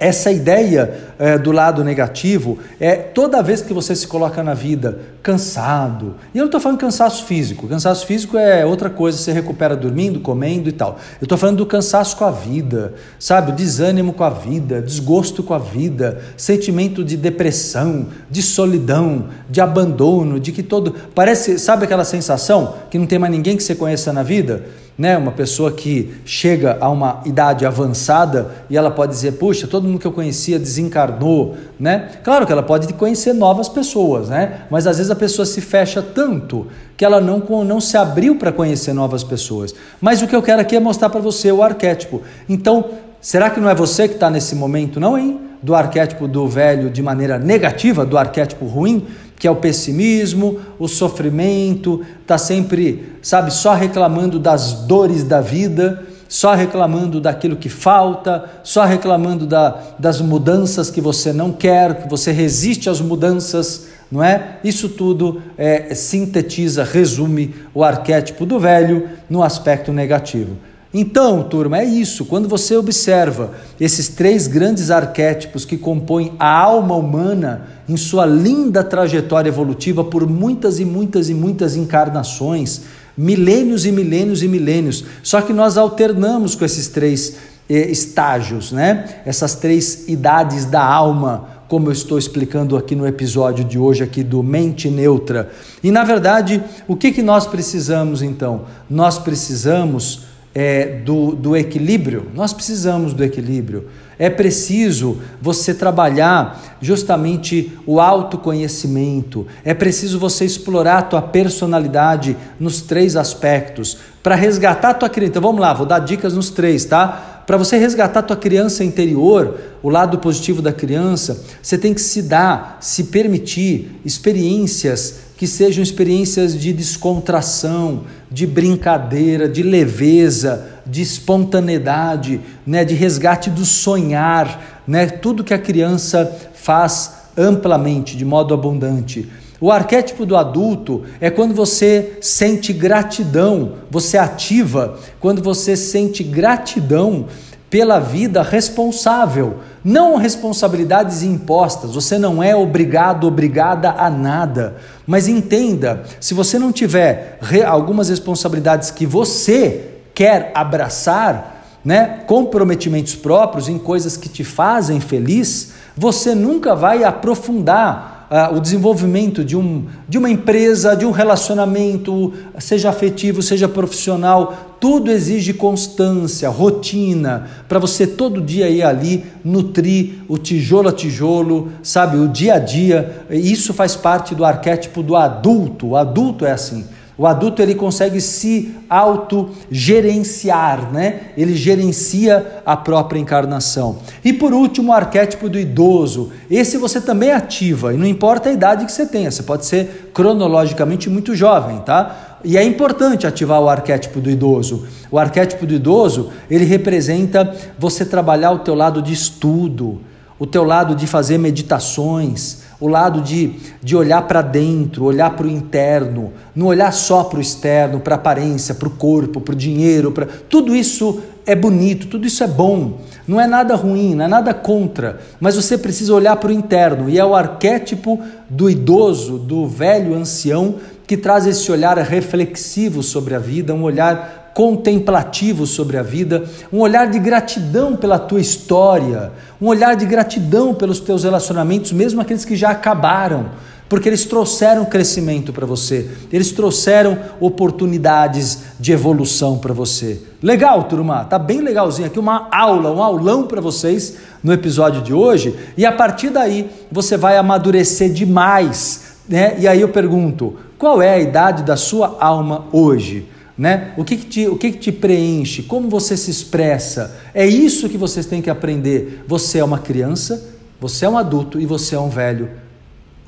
essa 0.00 0.32
ideia 0.32 0.94
é, 1.18 1.36
do 1.36 1.52
lado 1.52 1.84
negativo 1.84 2.58
é 2.80 2.96
toda 2.96 3.42
vez 3.42 3.60
que 3.60 3.74
você 3.74 3.94
se 3.94 4.06
coloca 4.06 4.42
na 4.42 4.54
vida 4.54 4.98
cansado, 5.22 6.14
e 6.34 6.38
eu 6.38 6.42
não 6.42 6.46
estou 6.46 6.60
falando 6.60 6.78
cansaço 6.78 7.24
físico, 7.24 7.68
cansaço 7.68 8.06
físico 8.06 8.38
é 8.38 8.64
outra 8.64 8.88
coisa, 8.88 9.18
você 9.18 9.32
recupera 9.32 9.76
dormindo, 9.76 10.20
comendo 10.20 10.68
e 10.68 10.72
tal. 10.72 10.98
Eu 11.20 11.24
estou 11.24 11.36
falando 11.36 11.58
do 11.58 11.66
cansaço 11.66 12.16
com 12.16 12.24
a 12.24 12.30
vida, 12.30 12.94
sabe? 13.18 13.52
O 13.52 13.54
desânimo 13.54 14.12
com 14.12 14.24
a 14.24 14.30
vida, 14.30 14.80
desgosto 14.80 15.42
com 15.42 15.52
a 15.52 15.58
vida, 15.58 16.20
sentimento 16.36 17.04
de 17.04 17.16
depressão, 17.16 18.06
de 18.30 18.42
solidão, 18.42 19.28
de 19.48 19.60
abandono, 19.60 20.40
de 20.40 20.52
que 20.52 20.62
todo. 20.62 20.94
Parece, 21.14 21.58
sabe 21.58 21.84
aquela 21.84 22.04
sensação 22.04 22.74
que 22.90 22.98
não 22.98 23.06
tem 23.06 23.18
mais 23.18 23.32
ninguém 23.32 23.56
que 23.56 23.62
você 23.62 23.74
conheça 23.74 24.12
na 24.12 24.22
vida? 24.22 24.64
né, 25.00 25.16
uma 25.16 25.32
pessoa 25.32 25.72
que 25.72 26.14
chega 26.26 26.76
a 26.78 26.90
uma 26.90 27.22
idade 27.24 27.64
avançada 27.64 28.50
e 28.68 28.76
ela 28.76 28.90
pode 28.90 29.12
dizer, 29.12 29.32
puxa, 29.32 29.66
todo 29.66 29.88
mundo 29.88 29.98
que 29.98 30.06
eu 30.06 30.12
conhecia 30.12 30.58
desencarnou, 30.58 31.56
né? 31.78 32.10
Claro 32.22 32.44
que 32.44 32.52
ela 32.52 32.62
pode 32.62 32.92
conhecer 32.92 33.32
novas 33.32 33.66
pessoas, 33.66 34.28
né? 34.28 34.66
Mas 34.70 34.86
às 34.86 34.98
vezes 34.98 35.09
a 35.10 35.16
pessoa 35.16 35.44
se 35.46 35.60
fecha 35.60 36.00
tanto 36.02 36.66
que 36.96 37.04
ela 37.04 37.20
não, 37.20 37.38
não 37.64 37.80
se 37.80 37.96
abriu 37.96 38.36
para 38.36 38.52
conhecer 38.52 38.92
novas 38.92 39.24
pessoas. 39.24 39.74
Mas 40.00 40.22
o 40.22 40.26
que 40.26 40.34
eu 40.36 40.42
quero 40.42 40.60
aqui 40.60 40.76
é 40.76 40.80
mostrar 40.80 41.08
para 41.10 41.20
você 41.20 41.50
o 41.50 41.62
arquétipo. 41.62 42.22
Então, 42.48 42.90
será 43.20 43.50
que 43.50 43.60
não 43.60 43.68
é 43.68 43.74
você 43.74 44.08
que 44.08 44.14
está 44.14 44.30
nesse 44.30 44.54
momento, 44.54 45.00
não, 45.00 45.16
hein? 45.18 45.40
Do 45.62 45.74
arquétipo 45.74 46.26
do 46.26 46.48
velho 46.48 46.90
de 46.90 47.02
maneira 47.02 47.38
negativa, 47.38 48.06
do 48.06 48.16
arquétipo 48.16 48.66
ruim? 48.66 49.06
que 49.40 49.48
é 49.48 49.50
o 49.50 49.56
pessimismo, 49.56 50.60
o 50.78 50.86
sofrimento, 50.86 52.04
está 52.20 52.36
sempre, 52.36 53.14
sabe, 53.22 53.50
só 53.50 53.72
reclamando 53.72 54.38
das 54.38 54.74
dores 54.82 55.24
da 55.24 55.40
vida, 55.40 56.04
só 56.30 56.54
reclamando 56.54 57.20
daquilo 57.20 57.56
que 57.56 57.68
falta, 57.68 58.44
só 58.62 58.84
reclamando 58.84 59.44
da, 59.44 59.82
das 59.98 60.20
mudanças 60.20 60.88
que 60.88 61.00
você 61.00 61.32
não 61.32 61.50
quer, 61.50 62.02
que 62.02 62.08
você 62.08 62.30
resiste 62.30 62.88
às 62.88 63.00
mudanças, 63.00 63.88
não 64.08 64.22
é? 64.22 64.58
Isso 64.62 64.90
tudo 64.90 65.42
é, 65.58 65.92
sintetiza, 65.92 66.84
resume 66.84 67.52
o 67.74 67.82
arquétipo 67.82 68.46
do 68.46 68.60
velho 68.60 69.08
no 69.28 69.42
aspecto 69.42 69.92
negativo. 69.92 70.56
Então, 70.94 71.42
turma, 71.42 71.78
é 71.78 71.84
isso. 71.84 72.24
Quando 72.24 72.48
você 72.48 72.76
observa 72.76 73.50
esses 73.80 74.08
três 74.08 74.46
grandes 74.46 74.88
arquétipos 74.88 75.64
que 75.64 75.76
compõem 75.76 76.32
a 76.38 76.48
alma 76.48 76.94
humana 76.94 77.66
em 77.88 77.96
sua 77.96 78.24
linda 78.24 78.84
trajetória 78.84 79.48
evolutiva 79.48 80.04
por 80.04 80.28
muitas 80.28 80.78
e 80.78 80.84
muitas 80.84 81.28
e 81.28 81.34
muitas 81.34 81.74
encarnações, 81.74 82.82
milênios 83.20 83.84
e 83.84 83.92
milênios 83.92 84.42
e 84.42 84.48
milênios. 84.48 85.04
Só 85.22 85.42
que 85.42 85.52
nós 85.52 85.76
alternamos 85.76 86.54
com 86.54 86.64
esses 86.64 86.88
três 86.88 87.36
eh, 87.68 87.90
estágios, 87.90 88.72
né? 88.72 89.20
Essas 89.26 89.54
três 89.54 90.08
idades 90.08 90.64
da 90.64 90.82
alma, 90.82 91.46
como 91.68 91.88
eu 91.88 91.92
estou 91.92 92.18
explicando 92.18 92.78
aqui 92.78 92.96
no 92.96 93.06
episódio 93.06 93.62
de 93.62 93.78
hoje 93.78 94.02
aqui 94.02 94.22
do 94.22 94.42
Mente 94.42 94.88
Neutra. 94.88 95.50
E 95.84 95.90
na 95.90 96.02
verdade, 96.02 96.62
o 96.88 96.96
que 96.96 97.12
que 97.12 97.20
nós 97.20 97.46
precisamos 97.46 98.22
então? 98.22 98.62
Nós 98.88 99.18
precisamos 99.18 100.22
é, 100.54 101.00
do, 101.04 101.32
do 101.32 101.54
equilíbrio, 101.54 102.26
nós 102.34 102.54
precisamos 102.54 103.12
do 103.12 103.22
equilíbrio. 103.22 103.88
É 104.20 104.28
preciso 104.28 105.16
você 105.40 105.72
trabalhar 105.72 106.76
justamente 106.78 107.72
o 107.86 107.98
autoconhecimento. 107.98 109.46
É 109.64 109.72
preciso 109.72 110.18
você 110.18 110.44
explorar 110.44 110.98
a 110.98 111.02
tua 111.02 111.22
personalidade 111.22 112.36
nos 112.60 112.82
três 112.82 113.16
aspectos 113.16 113.96
para 114.22 114.34
resgatar 114.34 114.90
a 114.90 114.94
tua 114.94 115.08
criança. 115.08 115.30
Então 115.30 115.42
vamos 115.42 115.62
lá, 115.62 115.72
vou 115.72 115.86
dar 115.86 116.00
dicas 116.00 116.34
nos 116.34 116.50
três, 116.50 116.84
tá? 116.84 117.44
Para 117.46 117.56
você 117.56 117.78
resgatar 117.78 118.20
a 118.20 118.24
tua 118.24 118.36
criança 118.36 118.84
interior, 118.84 119.58
o 119.82 119.88
lado 119.88 120.18
positivo 120.18 120.60
da 120.60 120.72
criança, 120.72 121.42
você 121.62 121.78
tem 121.78 121.94
que 121.94 122.02
se 122.02 122.20
dar, 122.20 122.76
se 122.78 123.04
permitir 123.04 124.00
experiências 124.04 125.29
que 125.40 125.46
sejam 125.46 125.82
experiências 125.82 126.54
de 126.54 126.70
descontração, 126.70 128.02
de 128.30 128.46
brincadeira, 128.46 129.48
de 129.48 129.62
leveza, 129.62 130.66
de 130.84 131.00
espontaneidade, 131.00 132.42
né, 132.66 132.84
de 132.84 132.94
resgate 132.94 133.48
do 133.48 133.64
sonhar, 133.64 134.82
né, 134.86 135.06
tudo 135.06 135.42
que 135.42 135.54
a 135.54 135.58
criança 135.58 136.30
faz 136.52 137.14
amplamente, 137.38 138.18
de 138.18 138.24
modo 138.26 138.52
abundante. 138.52 139.30
O 139.58 139.72
arquétipo 139.72 140.26
do 140.26 140.36
adulto 140.36 141.04
é 141.22 141.30
quando 141.30 141.54
você 141.54 142.18
sente 142.20 142.74
gratidão, 142.74 143.76
você 143.90 144.18
ativa 144.18 144.98
quando 145.20 145.42
você 145.42 145.74
sente 145.74 146.22
gratidão 146.22 147.28
pela 147.70 148.00
vida 148.00 148.42
responsável, 148.42 149.58
não 149.82 150.16
responsabilidades 150.16 151.22
impostas. 151.22 151.94
Você 151.94 152.18
não 152.18 152.42
é 152.42 152.54
obrigado, 152.54 153.28
obrigada 153.28 153.94
a 153.96 154.10
nada. 154.10 154.76
Mas 155.06 155.28
entenda, 155.28 156.02
se 156.18 156.34
você 156.34 156.58
não 156.58 156.72
tiver 156.72 157.38
algumas 157.64 158.08
responsabilidades 158.08 158.90
que 158.90 159.06
você 159.06 160.00
quer 160.12 160.50
abraçar, 160.52 161.78
né, 161.84 162.24
comprometimentos 162.26 163.14
próprios 163.14 163.68
em 163.68 163.78
coisas 163.78 164.16
que 164.16 164.28
te 164.28 164.44
fazem 164.44 165.00
feliz, 165.00 165.72
você 165.96 166.34
nunca 166.34 166.74
vai 166.74 167.04
aprofundar 167.04 168.28
uh, 168.30 168.56
o 168.56 168.60
desenvolvimento 168.60 169.44
de, 169.44 169.56
um, 169.56 169.86
de 170.08 170.18
uma 170.18 170.30
empresa, 170.30 170.94
de 170.94 171.04
um 171.04 171.10
relacionamento, 171.10 172.32
seja 172.58 172.90
afetivo, 172.90 173.42
seja 173.42 173.68
profissional, 173.68 174.69
tudo 174.80 175.10
exige 175.10 175.52
constância, 175.52 176.48
rotina, 176.48 177.46
para 177.68 177.78
você 177.78 178.06
todo 178.06 178.40
dia 178.40 178.68
ir 178.68 178.82
ali 178.82 179.26
nutrir 179.44 180.14
o 180.26 180.38
tijolo 180.38 180.88
a 180.88 180.92
tijolo, 180.92 181.70
sabe, 181.82 182.16
o 182.16 182.26
dia 182.26 182.54
a 182.54 182.58
dia. 182.58 183.26
Isso 183.28 183.74
faz 183.74 183.94
parte 183.94 184.34
do 184.34 184.42
arquétipo 184.42 185.02
do 185.02 185.14
adulto. 185.14 185.88
O 185.88 185.96
adulto 185.96 186.46
é 186.46 186.52
assim. 186.52 186.86
O 187.20 187.26
adulto 187.26 187.60
ele 187.60 187.74
consegue 187.74 188.18
se 188.18 188.74
autogerenciar, 188.88 190.90
né? 190.90 191.20
Ele 191.36 191.54
gerencia 191.54 192.62
a 192.64 192.74
própria 192.74 193.18
encarnação. 193.18 193.98
E 194.24 194.32
por 194.32 194.54
último, 194.54 194.90
o 194.90 194.94
arquétipo 194.94 195.46
do 195.46 195.58
idoso. 195.58 196.32
Esse 196.50 196.78
você 196.78 196.98
também 196.98 197.30
ativa, 197.30 197.92
e 197.92 197.98
não 197.98 198.06
importa 198.06 198.48
a 198.48 198.52
idade 198.52 198.86
que 198.86 198.92
você 198.92 199.04
tenha, 199.04 199.30
você 199.30 199.42
pode 199.42 199.66
ser 199.66 200.10
cronologicamente 200.14 201.10
muito 201.10 201.34
jovem, 201.34 201.80
tá? 201.80 202.29
E 202.42 202.56
é 202.56 202.64
importante 202.64 203.26
ativar 203.26 203.60
o 203.60 203.68
arquétipo 203.68 204.20
do 204.20 204.30
idoso. 204.30 204.86
O 205.10 205.18
arquétipo 205.18 205.66
do 205.66 205.74
idoso, 205.74 206.30
ele 206.50 206.64
representa 206.64 207.54
você 207.78 208.04
trabalhar 208.04 208.52
o 208.52 208.60
teu 208.60 208.74
lado 208.74 209.02
de 209.02 209.12
estudo, 209.12 210.00
o 210.38 210.46
teu 210.46 210.64
lado 210.64 210.94
de 210.94 211.06
fazer 211.06 211.36
meditações, 211.36 212.62
o 212.80 212.88
lado 212.88 213.20
de, 213.20 213.52
de 213.82 213.94
olhar 213.94 214.22
para 214.22 214.40
dentro, 214.40 215.04
olhar 215.04 215.30
para 215.36 215.46
o 215.46 215.50
interno, 215.50 216.32
não 216.56 216.66
olhar 216.66 216.92
só 216.92 217.22
para 217.22 217.38
o 217.38 217.42
externo, 217.42 218.00
para 218.00 218.14
a 218.14 218.18
aparência, 218.18 218.74
para 218.74 218.88
o 218.88 218.92
corpo, 218.92 219.40
para 219.40 219.52
o 219.52 219.56
dinheiro, 219.56 220.10
para 220.10 220.26
tudo 220.48 220.74
isso 220.74 221.20
é 221.44 221.54
bonito, 221.54 222.06
tudo 222.06 222.26
isso 222.26 222.42
é 222.42 222.46
bom, 222.46 222.98
não 223.26 223.40
é 223.40 223.46
nada 223.46 223.74
ruim, 223.74 224.14
não 224.14 224.24
é 224.24 224.28
nada 224.28 224.54
contra, 224.54 225.20
mas 225.38 225.56
você 225.56 225.76
precisa 225.76 226.14
olhar 226.14 226.36
para 226.36 226.50
o 226.50 226.52
interno. 226.52 227.10
E 227.10 227.18
é 227.18 227.24
o 227.24 227.34
arquétipo 227.34 228.20
do 228.48 228.70
idoso, 228.70 229.38
do 229.38 229.66
velho 229.66 230.14
ancião 230.14 230.76
que 231.06 231.16
traz 231.16 231.44
esse 231.44 231.70
olhar 231.72 231.98
reflexivo 231.98 233.02
sobre 233.02 233.34
a 233.34 233.38
vida, 233.38 233.74
um 233.74 233.82
olhar 233.82 234.39
contemplativo 234.54 235.66
sobre 235.66 235.96
a 235.96 236.02
vida, 236.02 236.44
um 236.72 236.78
olhar 236.80 237.08
de 237.08 237.18
gratidão 237.18 237.96
pela 237.96 238.18
tua 238.18 238.40
história, 238.40 239.32
um 239.60 239.66
olhar 239.66 239.94
de 239.94 240.06
gratidão 240.06 240.74
pelos 240.74 241.00
teus 241.00 241.24
relacionamentos, 241.24 241.92
mesmo 241.92 242.20
aqueles 242.20 242.44
que 242.44 242.56
já 242.56 242.70
acabaram, 242.70 243.50
porque 243.88 244.08
eles 244.08 244.24
trouxeram 244.24 244.84
crescimento 244.84 245.52
para 245.52 245.66
você, 245.66 246.08
eles 246.32 246.52
trouxeram 246.52 247.18
oportunidades 247.40 248.58
de 248.78 248.92
evolução 248.92 249.58
para 249.58 249.74
você. 249.74 250.22
Legal, 250.40 250.84
turma? 250.84 251.24
Tá 251.24 251.38
bem 251.38 251.60
legalzinho 251.60 252.06
aqui 252.06 252.18
uma 252.18 252.48
aula, 252.52 252.92
um 252.92 253.02
aulão 253.02 253.48
para 253.48 253.60
vocês 253.60 254.16
no 254.44 254.52
episódio 254.52 255.02
de 255.02 255.12
hoje, 255.12 255.58
e 255.76 255.84
a 255.84 255.90
partir 255.90 256.30
daí 256.30 256.70
você 256.90 257.16
vai 257.16 257.36
amadurecer 257.36 258.12
demais, 258.12 259.16
né? 259.28 259.56
E 259.58 259.66
aí 259.66 259.80
eu 259.80 259.88
pergunto, 259.88 260.56
qual 260.78 261.02
é 261.02 261.14
a 261.14 261.18
idade 261.18 261.64
da 261.64 261.76
sua 261.76 262.16
alma 262.20 262.66
hoje? 262.72 263.28
Né? 263.60 263.92
O, 263.98 264.04
que, 264.06 264.16
que, 264.16 264.24
te, 264.24 264.48
o 264.48 264.56
que, 264.56 264.72
que 264.72 264.78
te 264.78 264.90
preenche? 264.90 265.62
Como 265.62 265.90
você 265.90 266.16
se 266.16 266.30
expressa? 266.30 267.20
É 267.34 267.46
isso 267.46 267.90
que 267.90 267.98
vocês 267.98 268.24
têm 268.24 268.40
que 268.40 268.48
aprender. 268.48 269.22
Você 269.28 269.58
é 269.58 269.64
uma 269.64 269.78
criança, 269.78 270.48
você 270.80 271.04
é 271.04 271.08
um 271.10 271.18
adulto 271.18 271.60
e 271.60 271.66
você 271.66 271.94
é 271.94 272.00
um 272.00 272.08
velho 272.08 272.48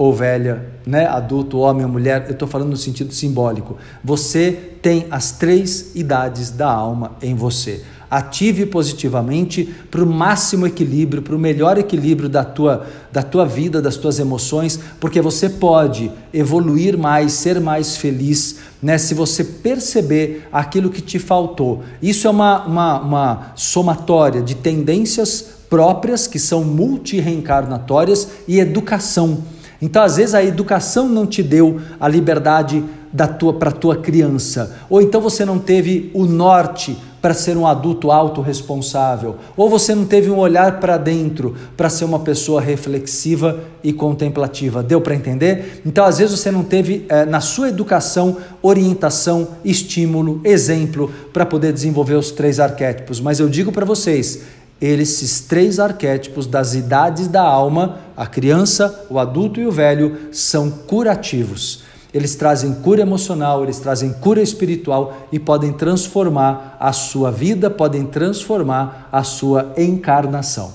ou 0.03 0.13
velha, 0.13 0.67
né? 0.85 1.07
adulto, 1.07 1.59
homem 1.59 1.85
ou 1.85 1.91
mulher. 1.91 2.25
Eu 2.27 2.33
estou 2.33 2.49
falando 2.49 2.71
no 2.71 2.77
sentido 2.77 3.15
simbólico. 3.15 3.77
Você 4.03 4.51
tem 4.83 5.07
as 5.13 5.31
três 5.31 5.95
idades 5.95 6.51
da 6.51 6.69
alma 6.69 7.13
em 7.23 7.37
você 7.37 7.85
ative 8.11 8.67
positivamente 8.67 9.75
para 9.91 10.05
o 10.05 10.07
máximo 10.07 10.67
equilíbrio, 10.67 11.23
para 11.23 11.35
o 11.35 11.39
melhor 11.39 11.79
equilíbrio 11.79 12.29
da 12.29 12.45
tua, 12.45 12.87
da 13.11 13.23
tua 13.23 13.47
vida, 13.47 13.81
das 13.81 13.97
tuas 13.97 14.19
emoções, 14.19 14.79
porque 15.01 15.19
você 15.23 15.49
pode 15.49 16.13
evoluir 16.31 16.99
mais, 16.99 17.33
ser 17.33 17.59
mais 17.59 17.97
feliz, 17.97 18.57
né? 18.83 18.99
Se 18.99 19.15
você 19.15 19.43
perceber 19.43 20.47
aquilo 20.53 20.91
que 20.91 21.01
te 21.01 21.19
faltou. 21.19 21.85
Isso 22.03 22.27
é 22.27 22.31
uma, 22.31 22.67
uma, 22.67 23.01
uma 23.01 23.53
somatória 23.57 24.43
de 24.43 24.57
tendências 24.57 25.43
próprias 25.71 26.27
que 26.27 26.39
são 26.39 26.63
multireencarnatórias 26.65 28.29
e 28.47 28.61
educação. 28.61 29.43
Então, 29.83 30.01
às 30.01 30.17
vezes, 30.17 30.33
a 30.33 30.45
educação 30.45 31.09
não 31.09 31.27
te 31.27 31.43
deu 31.43 31.81
a 31.99 32.07
liberdade 32.07 32.83
da 33.13 33.27
tua 33.27 33.53
para 33.53 33.73
tua 33.73 33.97
criança, 33.97 34.79
ou 34.89 35.03
então 35.03 35.21
você 35.21 35.45
não 35.45 35.59
teve 35.59 36.11
o 36.15 36.25
norte 36.25 36.97
para 37.21 37.35
ser 37.35 37.57
um 37.57 37.67
adulto 37.67 38.11
autorresponsável, 38.11 39.37
ou 39.57 39.69
você 39.69 39.95
não 39.95 40.05
teve 40.05 40.31
um 40.31 40.39
olhar 40.39 40.81
para 40.81 40.97
dentro 40.97 41.55
para 41.77 41.89
ser 41.89 42.05
uma 42.05 42.19
pessoa 42.19 42.61
reflexiva 42.61 43.61
e 43.85 43.93
contemplativa. 43.93 44.83
Deu 44.83 45.01
para 45.01 45.15
entender? 45.15 45.83
Então, 45.85 46.05
às 46.05 46.19
vezes, 46.19 46.39
você 46.39 46.51
não 46.51 46.65
teve 46.65 47.07
é, 47.09 47.25
na 47.25 47.41
sua 47.41 47.69
educação 47.69 48.39
orientação, 48.61 49.49
estímulo, 49.65 50.41
exemplo 50.43 51.13
para 51.33 51.47
poder 51.47 51.73
desenvolver 51.73 52.15
os 52.15 52.33
três 52.33 52.59
arquétipos. 52.59 53.21
Mas 53.21 53.39
eu 53.39 53.49
digo 53.49 53.71
para 53.71 53.85
vocês, 53.85 54.43
esses 54.87 55.41
três 55.41 55.79
arquétipos 55.79 56.47
das 56.47 56.75
idades 56.75 57.29
da 57.29 57.43
alma, 57.43 57.99
a 58.17 58.27
criança, 58.27 59.07
o 59.09 59.19
adulto 59.19 59.61
e 59.61 59.67
o 59.67 59.71
velho, 59.71 60.19
são 60.33 60.71
curativos. 60.71 61.85
Eles 62.13 62.35
trazem 62.35 62.75
cura 62.75 63.01
emocional, 63.01 63.63
eles 63.63 63.79
trazem 63.79 64.13
cura 64.13 64.43
espiritual 64.43 65.17
e 65.31 65.39
podem 65.39 65.73
transformar 65.73 66.77
a 66.79 66.93
sua 66.93 67.31
vida, 67.31 67.71
podem 67.71 68.05
transformar 68.05 69.09
a 69.11 69.23
sua 69.23 69.73
encarnação. 69.79 70.73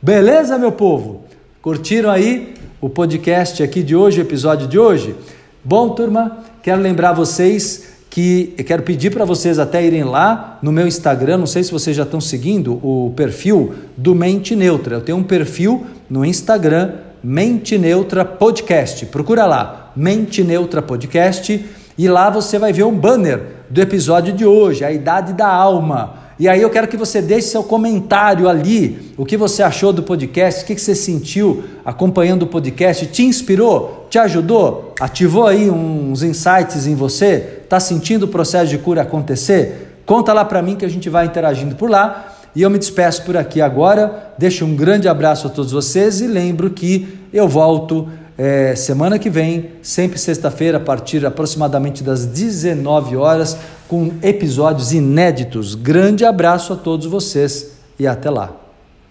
Beleza, 0.00 0.58
meu 0.58 0.72
povo? 0.72 1.24
Curtiram 1.62 2.10
aí 2.10 2.54
o 2.80 2.88
podcast 2.88 3.62
aqui 3.62 3.82
de 3.82 3.94
hoje, 3.94 4.20
o 4.20 4.22
episódio 4.22 4.66
de 4.66 4.78
hoje? 4.78 5.14
Bom, 5.62 5.90
turma, 5.90 6.38
quero 6.62 6.80
lembrar 6.80 7.12
vocês 7.12 7.95
que 8.16 8.54
eu 8.56 8.64
quero 8.64 8.82
pedir 8.82 9.10
para 9.10 9.26
vocês 9.26 9.58
até 9.58 9.84
irem 9.84 10.02
lá 10.02 10.58
no 10.62 10.72
meu 10.72 10.86
Instagram, 10.86 11.36
não 11.36 11.46
sei 11.46 11.62
se 11.62 11.70
vocês 11.70 11.94
já 11.94 12.04
estão 12.04 12.18
seguindo 12.18 12.80
o 12.82 13.12
perfil 13.14 13.74
do 13.94 14.14
Mente 14.14 14.56
Neutra. 14.56 14.96
Eu 14.96 15.00
tenho 15.02 15.18
um 15.18 15.22
perfil 15.22 15.84
no 16.08 16.24
Instagram 16.24 16.92
Mente 17.22 17.76
Neutra 17.76 18.24
Podcast. 18.24 19.04
Procura 19.04 19.44
lá, 19.44 19.92
Mente 19.94 20.42
Neutra 20.42 20.80
Podcast, 20.80 21.62
e 21.98 22.08
lá 22.08 22.30
você 22.30 22.58
vai 22.58 22.72
ver 22.72 22.84
um 22.84 22.98
banner 22.98 23.38
do 23.68 23.82
episódio 23.82 24.32
de 24.32 24.46
hoje, 24.46 24.82
a 24.82 24.90
idade 24.90 25.34
da 25.34 25.48
alma. 25.48 26.14
E 26.38 26.48
aí 26.48 26.60
eu 26.60 26.68
quero 26.68 26.86
que 26.86 26.96
você 26.96 27.22
deixe 27.22 27.48
seu 27.48 27.62
comentário 27.62 28.48
ali, 28.48 29.14
o 29.16 29.24
que 29.24 29.36
você 29.36 29.62
achou 29.62 29.92
do 29.92 30.02
podcast, 30.02 30.62
o 30.62 30.66
que 30.66 30.76
você 30.76 30.94
sentiu 30.94 31.64
acompanhando 31.84 32.42
o 32.42 32.46
podcast, 32.46 33.06
te 33.06 33.24
inspirou, 33.24 34.06
te 34.10 34.18
ajudou, 34.18 34.92
ativou 35.00 35.46
aí 35.46 35.70
uns 35.70 36.22
insights 36.22 36.86
em 36.86 36.94
você, 36.94 37.60
está 37.64 37.80
sentindo 37.80 38.24
o 38.24 38.28
processo 38.28 38.68
de 38.68 38.76
cura 38.76 39.02
acontecer? 39.02 40.00
Conta 40.04 40.32
lá 40.32 40.44
para 40.44 40.60
mim 40.60 40.76
que 40.76 40.84
a 40.84 40.88
gente 40.88 41.08
vai 41.08 41.26
interagindo 41.26 41.74
por 41.74 41.90
lá. 41.90 42.34
E 42.54 42.62
eu 42.62 42.70
me 42.70 42.78
despeço 42.78 43.22
por 43.22 43.36
aqui 43.36 43.60
agora. 43.60 44.32
Deixo 44.38 44.64
um 44.64 44.74
grande 44.74 45.08
abraço 45.08 45.46
a 45.46 45.50
todos 45.50 45.72
vocês 45.72 46.20
e 46.20 46.26
lembro 46.26 46.70
que 46.70 47.18
eu 47.32 47.46
volto 47.46 48.08
é, 48.38 48.74
semana 48.74 49.18
que 49.18 49.30
vem, 49.30 49.70
sempre 49.82 50.18
sexta-feira, 50.18 50.76
a 50.76 50.80
partir 50.80 51.24
aproximadamente 51.24 52.02
das 52.02 52.26
19 52.26 53.16
horas, 53.16 53.56
com 53.88 54.12
episódios 54.22 54.92
inéditos. 54.92 55.74
Grande 55.74 56.24
abraço 56.24 56.72
a 56.72 56.76
todos 56.76 57.06
vocês 57.06 57.72
e 57.98 58.06
até 58.06 58.28
lá. 58.28 58.65